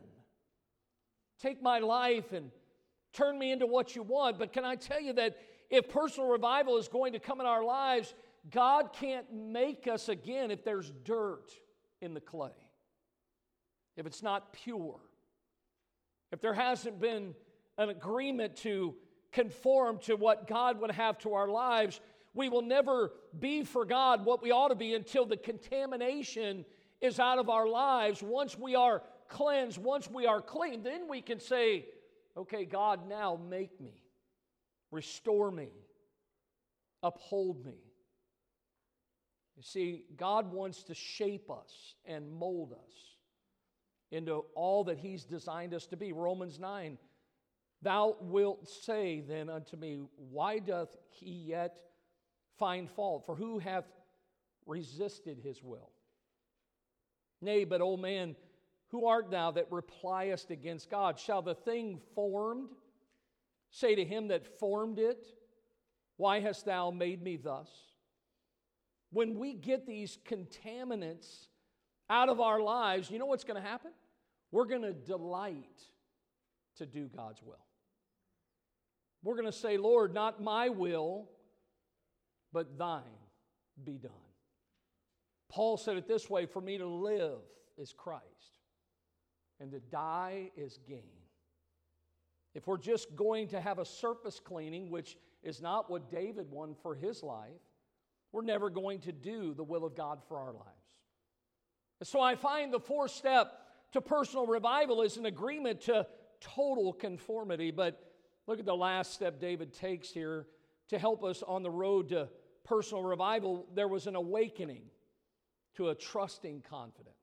Take 1.41 1.61
my 1.61 1.79
life 1.79 2.33
and 2.33 2.51
turn 3.13 3.37
me 3.37 3.51
into 3.51 3.67
what 3.67 3.95
you 3.95 4.03
want. 4.03 4.39
But 4.39 4.51
can 4.51 4.65
I 4.65 4.75
tell 4.75 4.99
you 4.99 5.13
that 5.13 5.37
if 5.69 5.87
personal 5.87 6.29
revival 6.29 6.77
is 6.77 6.87
going 6.87 7.13
to 7.13 7.19
come 7.19 7.39
in 7.39 7.45
our 7.45 7.63
lives, 7.63 8.13
God 8.49 8.93
can't 8.93 9.31
make 9.33 9.87
us 9.87 10.09
again 10.09 10.51
if 10.51 10.63
there's 10.63 10.91
dirt 11.03 11.51
in 12.01 12.13
the 12.13 12.21
clay. 12.21 12.51
if 13.95 14.05
it's 14.05 14.21
not 14.21 14.53
pure, 14.53 14.99
if 16.31 16.39
there 16.39 16.53
hasn't 16.53 16.99
been 16.99 17.33
an 17.77 17.89
agreement 17.89 18.55
to 18.57 18.95
conform 19.31 19.97
to 19.99 20.15
what 20.15 20.47
God 20.47 20.79
would 20.81 20.91
have 20.91 21.17
to 21.19 21.33
our 21.33 21.47
lives, 21.47 21.99
we 22.33 22.49
will 22.49 22.61
never 22.61 23.11
be 23.39 23.63
for 23.63 23.85
God 23.85 24.23
what 24.23 24.43
we 24.43 24.51
ought 24.51 24.67
to 24.67 24.75
be 24.75 24.93
until 24.93 25.25
the 25.25 25.37
contamination 25.37 26.63
is 27.01 27.19
out 27.19 27.39
of 27.39 27.49
our 27.49 27.67
lives. 27.67 28.21
Once 28.21 28.57
we 28.57 28.75
are 28.75 29.01
cleansed, 29.27 29.79
once 29.79 30.09
we 30.09 30.27
are 30.27 30.41
clean, 30.41 30.83
then 30.83 31.07
we 31.09 31.21
can 31.21 31.39
say, 31.39 31.85
okay, 32.35 32.65
God, 32.65 33.07
now 33.09 33.39
make 33.49 33.81
me, 33.81 34.03
restore 34.91 35.49
me, 35.49 35.69
uphold 37.01 37.65
me. 37.65 37.86
You 39.57 39.63
see, 39.63 40.05
God 40.15 40.51
wants 40.53 40.83
to 40.83 40.93
shape 40.93 41.49
us 41.49 41.95
and 42.05 42.31
mold 42.31 42.73
us 42.73 42.93
into 44.11 44.45
all 44.55 44.83
that 44.85 44.99
He's 44.99 45.25
designed 45.25 45.73
us 45.73 45.87
to 45.87 45.97
be. 45.97 46.13
Romans 46.13 46.59
9 46.59 46.97
Thou 47.81 48.15
wilt 48.21 48.67
say 48.67 49.21
then 49.21 49.49
unto 49.49 49.77
me, 49.77 49.99
Why 50.15 50.59
doth 50.59 50.95
he 51.09 51.31
yet 51.31 51.79
find 52.57 52.89
fault? 52.89 53.25
For 53.25 53.35
who 53.35 53.59
hath 53.59 53.85
resisted 54.65 55.39
his 55.39 55.61
will? 55.61 55.91
Nay, 57.39 57.65
but, 57.65 57.81
O 57.81 57.97
man, 57.97 58.35
who 58.89 59.05
art 59.05 59.29
thou 59.29 59.51
that 59.51 59.71
repliest 59.71 60.49
against 60.49 60.89
God? 60.89 61.19
Shall 61.19 61.43
the 61.43 61.53
thing 61.53 61.99
formed 62.15 62.69
say 63.69 63.95
to 63.95 64.03
him 64.03 64.29
that 64.29 64.59
formed 64.59 64.97
it, 64.97 65.25
Why 66.15 66.39
hast 66.39 66.65
thou 66.65 66.89
made 66.89 67.21
me 67.21 67.37
thus? 67.37 67.69
When 69.11 69.37
we 69.37 69.53
get 69.53 69.85
these 69.85 70.17
contaminants 70.27 71.47
out 72.09 72.29
of 72.29 72.39
our 72.39 72.59
lives, 72.59 73.09
you 73.09 73.19
know 73.19 73.25
what's 73.25 73.43
going 73.43 73.61
to 73.61 73.67
happen? 73.67 73.91
We're 74.51 74.65
going 74.65 74.81
to 74.81 74.93
delight 74.93 75.81
to 76.77 76.85
do 76.85 77.09
God's 77.15 77.41
will. 77.41 77.55
We're 79.23 79.35
going 79.35 79.45
to 79.45 79.51
say, 79.51 79.77
Lord, 79.77 80.13
not 80.13 80.41
my 80.41 80.69
will, 80.69 81.29
but 82.53 82.77
thine 82.77 83.03
be 83.83 83.97
done. 83.97 84.11
Paul 85.49 85.77
said 85.77 85.97
it 85.97 86.07
this 86.07 86.29
way 86.29 86.45
For 86.45 86.61
me 86.61 86.77
to 86.77 86.87
live 86.87 87.39
is 87.77 87.93
Christ, 87.93 88.23
and 89.59 89.71
to 89.71 89.79
die 89.79 90.51
is 90.55 90.79
gain. 90.87 91.01
If 92.53 92.67
we're 92.67 92.77
just 92.77 93.15
going 93.15 93.49
to 93.49 93.61
have 93.61 93.79
a 93.79 93.85
surface 93.85 94.39
cleaning, 94.39 94.89
which 94.89 95.17
is 95.43 95.61
not 95.61 95.89
what 95.89 96.09
David 96.09 96.49
won 96.49 96.75
for 96.81 96.95
his 96.95 97.21
life, 97.21 97.61
we're 98.31 98.43
never 98.43 98.69
going 98.69 98.99
to 99.01 99.11
do 99.11 99.53
the 99.53 99.63
will 99.63 99.85
of 99.85 99.95
God 99.95 100.19
for 100.27 100.37
our 100.37 100.53
lives. 100.53 100.67
So 102.03 102.21
I 102.21 102.35
find 102.35 102.71
the 102.71 102.79
fourth 102.79 103.11
step 103.11 103.51
to 103.93 104.01
personal 104.01 104.45
revival 104.45 105.01
is 105.01 105.17
an 105.17 105.25
agreement 105.25 105.81
to 105.81 106.05
total 106.41 106.93
conformity. 106.93 107.71
But 107.71 107.99
look 108.45 108.59
at 108.59 108.65
the 108.65 108.75
last 108.75 109.13
step 109.13 109.39
David 109.39 109.73
takes 109.73 110.09
here 110.09 110.47
to 110.89 110.99
help 110.99 111.23
us 111.23 111.43
on 111.45 111.63
the 111.63 111.71
road 111.71 112.09
to 112.09 112.29
personal 112.63 113.03
revival. 113.03 113.65
There 113.73 113.87
was 113.87 114.07
an 114.07 114.15
awakening 114.15 114.83
to 115.75 115.89
a 115.89 115.95
trusting 115.95 116.63
confidence. 116.69 117.15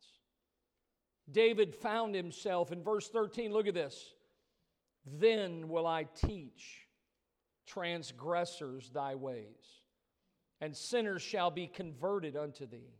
David 1.31 1.75
found 1.75 2.15
himself 2.15 2.73
in 2.73 2.83
verse 2.83 3.09
13. 3.09 3.53
Look 3.53 3.67
at 3.67 3.75
this. 3.75 4.15
Then 5.07 5.69
will 5.69 5.87
I 5.87 6.07
teach 6.27 6.89
transgressors 7.67 8.91
thy 8.91 9.15
ways, 9.15 9.83
and 10.61 10.77
sinners 10.77 11.23
shall 11.23 11.51
be 11.51 11.67
converted 11.67 12.37
unto 12.37 12.67
thee. 12.67 12.95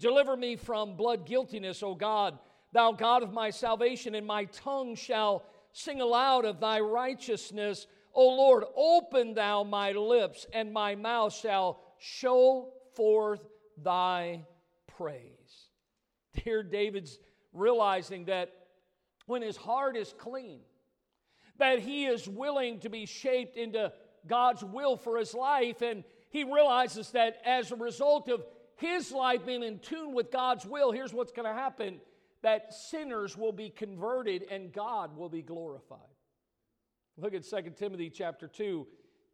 Deliver 0.00 0.36
me 0.36 0.56
from 0.56 0.96
blood 0.96 1.26
guiltiness, 1.26 1.82
O 1.82 1.94
God 1.94 2.38
thou 2.74 2.92
God 2.92 3.22
of 3.22 3.32
my 3.32 3.48
salvation, 3.50 4.14
and 4.14 4.26
my 4.26 4.44
tongue 4.46 4.96
shall 4.96 5.44
sing 5.72 6.00
aloud 6.00 6.44
of 6.44 6.60
thy 6.60 6.80
righteousness. 6.80 7.86
O 8.12 8.28
Lord, 8.28 8.64
open 8.76 9.32
thou 9.32 9.62
my 9.62 9.92
lips, 9.92 10.46
and 10.52 10.72
my 10.72 10.96
mouth 10.96 11.32
shall 11.32 11.80
show 11.98 12.72
forth 12.94 13.46
thy 13.82 14.44
praise. 14.86 15.68
Here, 16.32 16.62
David's 16.62 17.18
realizing 17.52 18.24
that 18.26 18.52
when 19.26 19.40
his 19.40 19.56
heart 19.56 19.96
is 19.96 20.12
clean, 20.18 20.60
that 21.58 21.78
he 21.78 22.06
is 22.06 22.28
willing 22.28 22.80
to 22.80 22.90
be 22.90 23.06
shaped 23.06 23.56
into 23.56 23.92
God's 24.26 24.64
will 24.64 24.96
for 24.96 25.16
his 25.16 25.32
life, 25.32 25.80
and 25.80 26.02
he 26.34 26.42
realizes 26.42 27.12
that 27.12 27.36
as 27.44 27.70
a 27.70 27.76
result 27.76 28.28
of 28.28 28.44
his 28.74 29.12
life 29.12 29.46
being 29.46 29.62
in 29.62 29.78
tune 29.78 30.12
with 30.12 30.32
God's 30.32 30.66
will, 30.66 30.90
here's 30.90 31.14
what's 31.14 31.30
going 31.30 31.46
to 31.46 31.54
happen 31.54 32.00
that 32.42 32.74
sinners 32.74 33.38
will 33.38 33.52
be 33.52 33.70
converted 33.70 34.44
and 34.50 34.72
God 34.72 35.16
will 35.16 35.28
be 35.28 35.42
glorified. 35.42 36.00
Look 37.16 37.34
at 37.34 37.48
2 37.48 37.70
Timothy 37.76 38.10
chapter 38.10 38.48
2. 38.48 38.84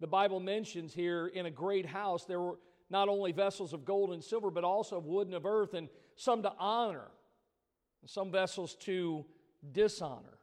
The 0.00 0.06
Bible 0.06 0.40
mentions 0.40 0.92
here 0.92 1.28
in 1.28 1.46
a 1.46 1.50
great 1.50 1.86
house 1.86 2.26
there 2.26 2.38
were 2.38 2.58
not 2.90 3.08
only 3.08 3.32
vessels 3.32 3.72
of 3.72 3.86
gold 3.86 4.12
and 4.12 4.22
silver, 4.22 4.50
but 4.50 4.62
also 4.62 4.98
of 4.98 5.06
wood 5.06 5.26
and 5.26 5.34
of 5.34 5.46
earth, 5.46 5.72
and 5.72 5.88
some 6.16 6.42
to 6.42 6.52
honor, 6.58 7.08
and 8.02 8.10
some 8.10 8.30
vessels 8.30 8.74
to 8.80 9.24
dishonor. 9.72 10.36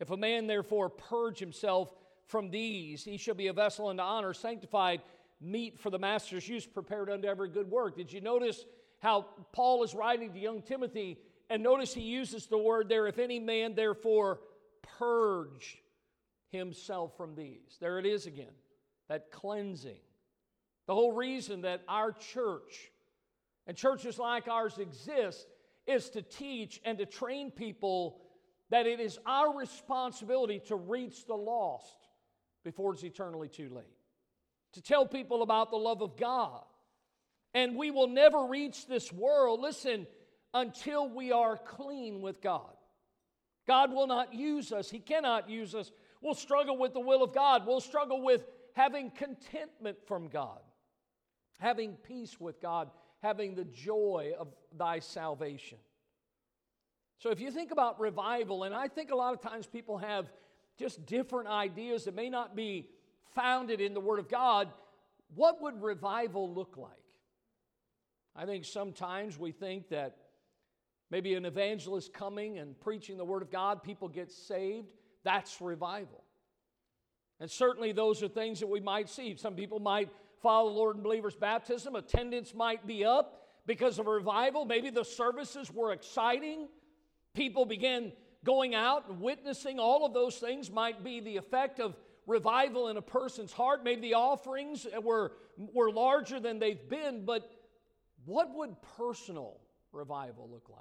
If 0.00 0.10
a 0.10 0.16
man 0.16 0.48
therefore 0.48 0.88
purge 0.88 1.38
himself 1.38 1.94
from 2.26 2.50
these, 2.50 3.04
he 3.04 3.18
shall 3.18 3.36
be 3.36 3.46
a 3.46 3.52
vessel 3.52 3.86
unto 3.86 4.02
honor, 4.02 4.34
sanctified, 4.34 5.00
meet 5.40 5.78
for 5.78 5.90
the 5.90 5.98
master's 5.98 6.48
use, 6.48 6.66
prepared 6.66 7.10
unto 7.10 7.28
every 7.28 7.48
good 7.48 7.70
work. 7.70 7.96
Did 7.96 8.12
you 8.12 8.20
notice 8.20 8.64
how 9.00 9.26
Paul 9.52 9.84
is 9.84 9.94
writing 9.94 10.32
to 10.32 10.38
young 10.38 10.62
Timothy? 10.62 11.18
And 11.48 11.62
notice 11.62 11.94
he 11.94 12.02
uses 12.02 12.46
the 12.46 12.58
word 12.58 12.88
there, 12.88 13.06
if 13.06 13.18
any 13.18 13.38
man 13.38 13.74
therefore 13.74 14.40
purge 14.98 15.78
himself 16.50 17.16
from 17.16 17.34
these. 17.34 17.76
There 17.80 17.98
it 17.98 18.06
is 18.06 18.26
again, 18.26 18.54
that 19.08 19.30
cleansing. 19.30 20.00
The 20.86 20.94
whole 20.94 21.12
reason 21.12 21.62
that 21.62 21.82
our 21.88 22.12
church 22.12 22.90
and 23.66 23.76
churches 23.76 24.18
like 24.18 24.48
ours 24.48 24.78
exist 24.78 25.46
is 25.86 26.10
to 26.10 26.22
teach 26.22 26.80
and 26.84 26.98
to 26.98 27.06
train 27.06 27.50
people 27.50 28.20
that 28.70 28.86
it 28.86 28.98
is 28.98 29.18
our 29.26 29.56
responsibility 29.56 30.60
to 30.66 30.76
reach 30.76 31.26
the 31.26 31.34
lost 31.34 32.08
before 32.64 32.94
it's 32.94 33.04
eternally 33.04 33.48
too 33.48 33.68
late. 33.72 33.95
To 34.76 34.82
tell 34.82 35.06
people 35.06 35.40
about 35.40 35.70
the 35.70 35.78
love 35.78 36.02
of 36.02 36.18
God. 36.18 36.60
And 37.54 37.76
we 37.76 37.90
will 37.90 38.08
never 38.08 38.44
reach 38.44 38.86
this 38.86 39.10
world. 39.10 39.60
Listen, 39.60 40.06
until 40.52 41.08
we 41.08 41.32
are 41.32 41.56
clean 41.56 42.20
with 42.20 42.42
God. 42.42 42.76
God 43.66 43.90
will 43.90 44.06
not 44.06 44.34
use 44.34 44.72
us, 44.72 44.90
He 44.90 44.98
cannot 44.98 45.48
use 45.48 45.74
us. 45.74 45.90
We'll 46.20 46.34
struggle 46.34 46.76
with 46.76 46.92
the 46.92 47.00
will 47.00 47.22
of 47.22 47.32
God, 47.32 47.66
we'll 47.66 47.80
struggle 47.80 48.22
with 48.22 48.44
having 48.74 49.10
contentment 49.10 49.96
from 50.06 50.28
God, 50.28 50.60
having 51.58 51.94
peace 51.94 52.38
with 52.38 52.60
God, 52.60 52.90
having 53.22 53.54
the 53.54 53.64
joy 53.64 54.32
of 54.38 54.48
thy 54.76 54.98
salvation. 54.98 55.78
So, 57.18 57.30
if 57.30 57.40
you 57.40 57.50
think 57.50 57.70
about 57.70 57.98
revival, 57.98 58.64
and 58.64 58.74
I 58.74 58.88
think 58.88 59.10
a 59.10 59.16
lot 59.16 59.32
of 59.32 59.40
times 59.40 59.66
people 59.66 59.96
have 59.96 60.30
just 60.78 61.06
different 61.06 61.48
ideas 61.48 62.04
that 62.04 62.14
may 62.14 62.28
not 62.28 62.54
be 62.54 62.90
founded 63.36 63.80
in 63.80 63.94
the 63.94 64.00
Word 64.00 64.18
of 64.18 64.28
God, 64.28 64.68
what 65.36 65.62
would 65.62 65.80
revival 65.80 66.52
look 66.52 66.76
like? 66.76 66.90
I 68.34 68.46
think 68.46 68.64
sometimes 68.64 69.38
we 69.38 69.52
think 69.52 69.90
that 69.90 70.16
Maybe 71.10 71.34
an 71.34 71.44
evangelist 71.44 72.12
coming 72.12 72.58
and 72.58 72.78
preaching 72.80 73.16
the 73.16 73.24
Word 73.24 73.42
of 73.42 73.50
God, 73.50 73.82
people 73.82 74.08
get 74.08 74.32
saved. 74.32 74.88
That's 75.22 75.60
revival. 75.60 76.24
And 77.38 77.50
certainly 77.50 77.92
those 77.92 78.22
are 78.22 78.28
things 78.28 78.60
that 78.60 78.66
we 78.66 78.80
might 78.80 79.08
see. 79.08 79.36
Some 79.36 79.54
people 79.54 79.78
might 79.78 80.08
follow 80.42 80.70
the 80.70 80.76
Lord 80.76 80.96
in 80.96 81.02
believers' 81.02 81.36
baptism, 81.36 81.94
attendance 81.94 82.54
might 82.54 82.86
be 82.86 83.04
up 83.04 83.46
because 83.66 83.98
of 83.98 84.06
revival. 84.06 84.64
Maybe 84.64 84.90
the 84.90 85.04
services 85.04 85.72
were 85.72 85.92
exciting. 85.92 86.68
People 87.34 87.66
began 87.66 88.12
going 88.44 88.74
out 88.74 89.08
and 89.08 89.20
witnessing. 89.20 89.78
All 89.78 90.04
of 90.04 90.12
those 90.12 90.36
things 90.36 90.70
might 90.70 91.04
be 91.04 91.20
the 91.20 91.36
effect 91.36 91.78
of 91.78 91.94
revival 92.26 92.88
in 92.88 92.96
a 92.96 93.02
person's 93.02 93.52
heart. 93.52 93.84
Maybe 93.84 94.00
the 94.00 94.14
offerings 94.14 94.86
were, 95.02 95.32
were 95.56 95.90
larger 95.90 96.40
than 96.40 96.58
they've 96.58 96.88
been, 96.88 97.24
but 97.24 97.50
what 98.24 98.54
would 98.54 98.76
personal 98.96 99.60
revival 99.92 100.48
look 100.50 100.68
like? 100.68 100.80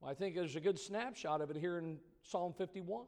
Well, 0.00 0.10
I 0.10 0.14
think 0.14 0.34
there's 0.34 0.56
a 0.56 0.60
good 0.60 0.78
snapshot 0.78 1.40
of 1.40 1.50
it 1.50 1.56
here 1.56 1.78
in 1.78 1.98
Psalm 2.22 2.52
51. 2.52 3.06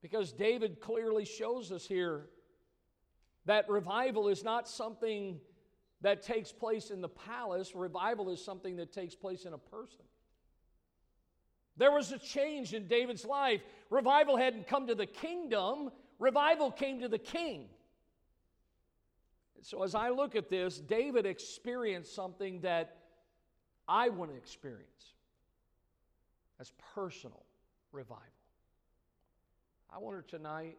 Because 0.00 0.32
David 0.32 0.80
clearly 0.80 1.24
shows 1.24 1.70
us 1.70 1.86
here 1.86 2.26
that 3.46 3.68
revival 3.68 4.28
is 4.28 4.44
not 4.44 4.68
something 4.68 5.40
that 6.00 6.22
takes 6.22 6.50
place 6.52 6.90
in 6.90 7.00
the 7.00 7.08
palace, 7.08 7.74
revival 7.74 8.30
is 8.30 8.44
something 8.44 8.76
that 8.76 8.92
takes 8.92 9.14
place 9.14 9.44
in 9.44 9.52
a 9.52 9.58
person. 9.58 10.04
There 11.76 11.92
was 11.92 12.12
a 12.12 12.18
change 12.18 12.74
in 12.74 12.86
David's 12.86 13.24
life. 13.24 13.62
Revival 13.92 14.38
hadn't 14.38 14.66
come 14.66 14.86
to 14.86 14.94
the 14.94 15.04
kingdom, 15.04 15.90
revival 16.18 16.70
came 16.70 17.00
to 17.00 17.08
the 17.08 17.18
king. 17.18 17.66
So, 19.60 19.82
as 19.82 19.94
I 19.94 20.08
look 20.08 20.34
at 20.34 20.48
this, 20.48 20.78
David 20.78 21.26
experienced 21.26 22.14
something 22.14 22.62
that 22.62 22.96
I 23.86 24.08
want 24.08 24.30
to 24.30 24.36
experience. 24.36 24.88
as 26.58 26.72
personal 26.94 27.44
revival. 27.90 28.22
I 29.90 29.98
wonder 29.98 30.22
tonight 30.22 30.78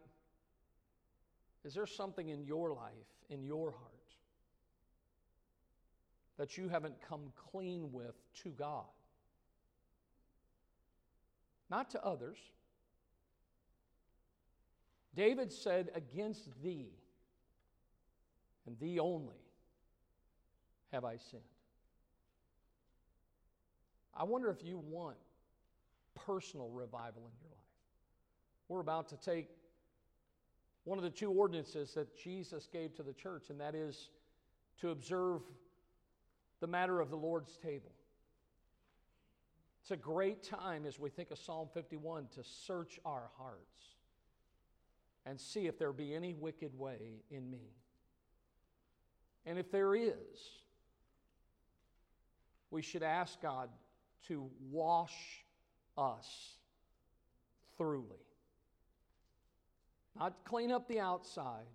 is 1.65 1.73
there 1.73 1.85
something 1.85 2.29
in 2.29 2.45
your 2.45 2.73
life, 2.73 2.93
in 3.29 3.43
your 3.43 3.71
heart, 3.71 3.91
that 6.37 6.57
you 6.57 6.67
haven't 6.67 6.95
come 7.07 7.31
clean 7.51 7.91
with 7.91 8.15
to 8.43 8.49
God? 8.49 8.85
Not 11.69 11.91
to 11.91 12.03
others. 12.03 12.37
David 15.15 15.51
said, 15.51 15.91
Against 15.95 16.49
thee, 16.63 16.89
and 18.65 18.77
thee 18.79 18.99
only, 18.99 19.41
have 20.91 21.05
I 21.05 21.17
sinned. 21.17 21.43
I 24.15 24.23
wonder 24.23 24.49
if 24.49 24.63
you 24.63 24.77
want 24.77 25.17
personal 26.15 26.69
revival 26.69 27.23
in 27.25 27.33
your 27.41 27.49
life. 27.49 27.59
We're 28.69 28.79
about 28.79 29.09
to 29.09 29.17
take 29.17 29.49
one 30.83 30.97
of 30.97 31.03
the 31.03 31.09
two 31.09 31.31
ordinances 31.31 31.93
that 31.93 32.15
Jesus 32.17 32.67
gave 32.71 32.93
to 32.95 33.03
the 33.03 33.13
church, 33.13 33.49
and 33.49 33.59
that 33.59 33.73
is 33.73 34.09
to 34.81 34.89
observe 34.89 35.41
the 36.59 36.67
matter 36.67 36.99
of 36.99 37.09
the 37.09 37.17
Lord's 37.17 37.57
table. 37.57 37.91
It's 39.81 39.91
a 39.91 39.97
great 39.97 40.43
time 40.43 40.85
as 40.85 40.99
we 40.99 41.09
think 41.09 41.31
of 41.31 41.37
Psalm 41.37 41.67
51 41.73 42.27
to 42.35 42.43
search 42.43 42.99
our 43.05 43.29
hearts 43.37 43.95
and 45.25 45.39
see 45.39 45.67
if 45.67 45.79
there 45.79 45.93
be 45.93 46.13
any 46.13 46.33
wicked 46.33 46.77
way 46.77 47.21
in 47.31 47.49
me. 47.49 47.71
And 49.45 49.57
if 49.57 49.71
there 49.71 49.95
is, 49.95 50.13
we 52.71 52.81
should 52.81 53.03
ask 53.03 53.41
God 53.41 53.69
to 54.27 54.49
wash 54.71 55.13
us 55.97 56.53
thoroughly. 57.77 58.07
Not 60.17 60.33
clean 60.45 60.71
up 60.71 60.87
the 60.87 60.99
outside. 60.99 61.65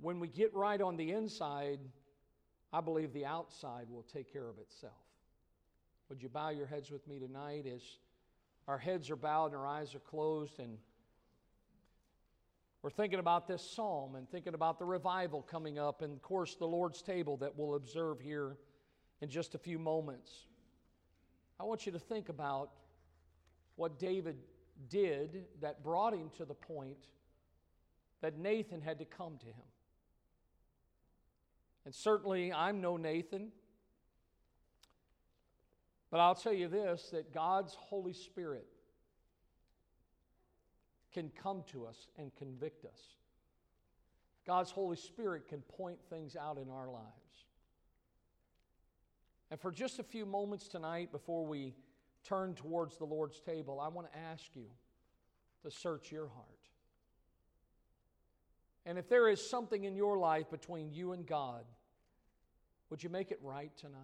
When 0.00 0.18
we 0.18 0.28
get 0.28 0.52
right 0.54 0.80
on 0.80 0.96
the 0.96 1.12
inside, 1.12 1.78
I 2.72 2.80
believe 2.80 3.12
the 3.12 3.26
outside 3.26 3.86
will 3.88 4.04
take 4.12 4.32
care 4.32 4.48
of 4.48 4.58
itself. 4.58 4.92
Would 6.08 6.22
you 6.22 6.28
bow 6.28 6.50
your 6.50 6.66
heads 6.66 6.90
with 6.90 7.06
me 7.06 7.18
tonight 7.18 7.66
as 7.72 7.82
our 8.66 8.78
heads 8.78 9.10
are 9.10 9.16
bowed 9.16 9.46
and 9.46 9.56
our 9.56 9.66
eyes 9.66 9.94
are 9.94 10.00
closed 10.00 10.58
and 10.58 10.78
we're 12.84 12.90
thinking 12.90 13.18
about 13.18 13.48
this 13.48 13.62
psalm 13.62 14.14
and 14.14 14.28
thinking 14.28 14.52
about 14.52 14.78
the 14.78 14.84
revival 14.84 15.40
coming 15.40 15.78
up 15.78 16.02
and 16.02 16.12
of 16.12 16.20
course 16.20 16.54
the 16.56 16.66
Lord's 16.66 17.00
table 17.00 17.38
that 17.38 17.56
we'll 17.56 17.76
observe 17.76 18.20
here 18.20 18.58
in 19.22 19.30
just 19.30 19.54
a 19.54 19.58
few 19.58 19.78
moments. 19.78 20.30
I 21.58 21.64
want 21.64 21.86
you 21.86 21.92
to 21.92 21.98
think 21.98 22.28
about 22.28 22.72
what 23.76 23.98
David 23.98 24.36
did 24.90 25.46
that 25.62 25.82
brought 25.82 26.12
him 26.12 26.28
to 26.36 26.44
the 26.44 26.52
point 26.52 26.98
that 28.20 28.36
Nathan 28.36 28.82
had 28.82 28.98
to 28.98 29.06
come 29.06 29.38
to 29.38 29.46
him. 29.46 29.64
And 31.86 31.94
certainly, 31.94 32.52
I'm 32.52 32.82
no 32.82 32.98
Nathan, 32.98 33.48
but 36.10 36.20
I'll 36.20 36.34
tell 36.34 36.52
you 36.52 36.68
this 36.68 37.08
that 37.12 37.32
God's 37.32 37.74
Holy 37.74 38.12
Spirit 38.12 38.66
can 41.14 41.30
come 41.40 41.62
to 41.72 41.86
us 41.86 42.08
and 42.18 42.34
convict 42.36 42.84
us. 42.84 43.00
God's 44.46 44.70
Holy 44.70 44.96
Spirit 44.96 45.48
can 45.48 45.62
point 45.62 45.98
things 46.10 46.36
out 46.36 46.58
in 46.58 46.68
our 46.68 46.90
lives. 46.90 47.46
And 49.50 49.60
for 49.60 49.70
just 49.70 49.98
a 50.00 50.02
few 50.02 50.26
moments 50.26 50.68
tonight, 50.68 51.12
before 51.12 51.46
we 51.46 51.74
turn 52.24 52.54
towards 52.54 52.98
the 52.98 53.04
Lord's 53.04 53.40
table, 53.40 53.80
I 53.80 53.88
want 53.88 54.12
to 54.12 54.18
ask 54.18 54.44
you 54.54 54.66
to 55.62 55.70
search 55.70 56.10
your 56.10 56.28
heart. 56.28 56.48
And 58.84 58.98
if 58.98 59.08
there 59.08 59.28
is 59.28 59.48
something 59.48 59.84
in 59.84 59.94
your 59.94 60.18
life 60.18 60.50
between 60.50 60.92
you 60.92 61.12
and 61.12 61.26
God, 61.26 61.64
would 62.90 63.02
you 63.02 63.08
make 63.08 63.30
it 63.30 63.38
right 63.42 63.70
tonight? 63.78 64.00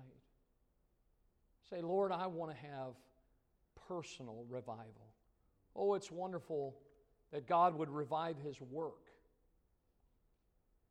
Say, 1.69 1.83
Lord, 1.83 2.13
I 2.13 2.27
want 2.29 2.51
to 2.53 2.57
have 2.57 2.95
personal 3.89 4.45
revival. 4.49 5.13
Oh, 5.77 5.95
it's 5.95 6.11
wonderful 6.11 6.77
that 7.33 7.47
God 7.47 7.77
would 7.77 7.89
revive 7.89 8.37
His 8.45 8.61
work. 8.61 9.11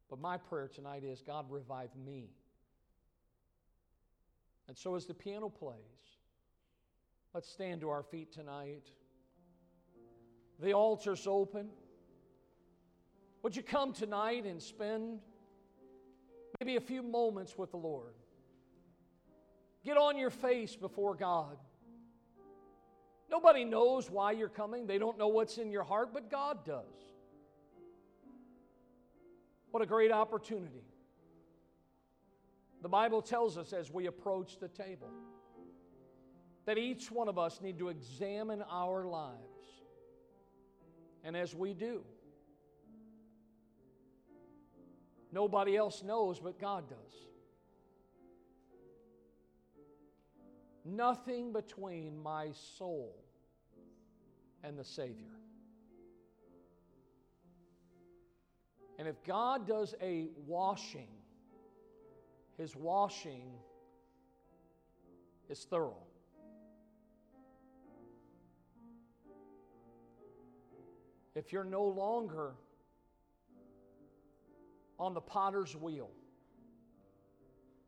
But 0.10 0.20
my 0.20 0.38
prayer 0.38 0.68
tonight 0.68 1.04
is 1.04 1.22
God, 1.22 1.46
revive 1.50 1.90
me. 1.96 2.30
And 4.68 4.78
so, 4.78 4.96
as 4.96 5.06
the 5.06 5.14
piano 5.14 5.50
plays, 5.50 5.76
let's 7.34 7.50
stand 7.50 7.82
to 7.82 7.90
our 7.90 8.04
feet 8.04 8.32
tonight. 8.32 8.92
The 10.60 10.74
altar's 10.74 11.26
open. 11.28 11.70
Would 13.44 13.56
you 13.56 13.64
come 13.64 13.94
tonight 13.94 14.46
and 14.46 14.62
spend 14.62 15.20
maybe 16.60 16.76
a 16.76 16.82
few 16.82 17.02
moments 17.02 17.58
with 17.58 17.72
the 17.72 17.78
Lord? 17.78 18.14
Get 19.86 19.98
on 19.98 20.18
your 20.18 20.30
face 20.30 20.76
before 20.76 21.16
God. 21.16 21.58
Nobody 23.30 23.64
knows 23.64 24.10
why 24.10 24.32
you're 24.32 24.50
coming, 24.50 24.88
they 24.88 24.98
don't 24.98 25.18
know 25.18 25.28
what's 25.28 25.58
in 25.58 25.72
your 25.72 25.84
heart, 25.84 26.14
but 26.14 26.32
God 26.32 26.66
does. 26.66 26.86
What 29.72 29.84
a 29.84 29.86
great 29.86 30.12
opportunity. 30.12 30.84
The 32.82 32.90
Bible 32.90 33.22
tells 33.22 33.58
us 33.58 33.74
as 33.74 33.92
we 33.92 34.08
approach 34.08 34.58
the 34.60 34.68
table 34.68 35.10
that 36.66 36.78
each 36.78 37.12
one 37.12 37.28
of 37.28 37.38
us 37.38 37.62
need 37.62 37.78
to 37.80 37.90
examine 37.90 38.64
our 38.70 39.06
lives. 39.06 39.38
And 41.24 41.36
as 41.36 41.54
we 41.54 41.74
do, 41.74 42.02
nobody 45.32 45.76
else 45.76 46.04
knows 46.04 46.40
but 46.40 46.60
God 46.60 46.90
does. 46.90 47.29
Nothing 50.86 51.52
between 51.54 52.22
my 52.22 52.52
soul 52.78 53.16
and 54.64 54.78
the 54.78 54.84
Savior. 54.84 55.40
And 58.98 59.08
if 59.08 59.24
God 59.24 59.66
does 59.66 59.96
a 60.02 60.28
washing, 60.46 61.08
his 62.58 62.76
washing 62.76 63.52
is 65.48 65.66
thorough. 65.70 66.04
If 71.34 71.54
you're 71.54 71.64
no 71.64 71.86
longer 71.86 72.56
on 75.00 75.14
the 75.14 75.22
potter's 75.22 75.76
wheel, 75.78 76.10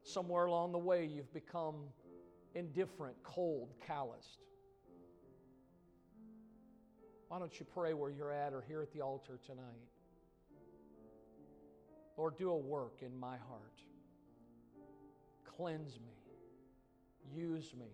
somewhere 0.03 0.45
along 0.45 0.71
the 0.71 0.77
way 0.77 1.05
you've 1.05 1.33
become 1.33 1.75
indifferent, 2.55 3.15
cold, 3.23 3.73
calloused. 3.85 4.39
Why 7.27 7.39
don't 7.39 7.57
you 7.59 7.65
pray 7.73 7.93
where 7.93 8.09
you're 8.09 8.33
at 8.33 8.53
or 8.53 8.61
here 8.67 8.81
at 8.81 8.91
the 8.91 9.01
altar 9.01 9.39
tonight? 9.45 9.63
Lord, 12.17 12.37
do 12.37 12.49
a 12.49 12.57
work 12.57 12.97
in 13.01 13.17
my 13.17 13.37
heart. 13.37 13.81
Cleanse 15.45 15.97
me. 15.99 17.41
Use 17.41 17.73
me. 17.79 17.87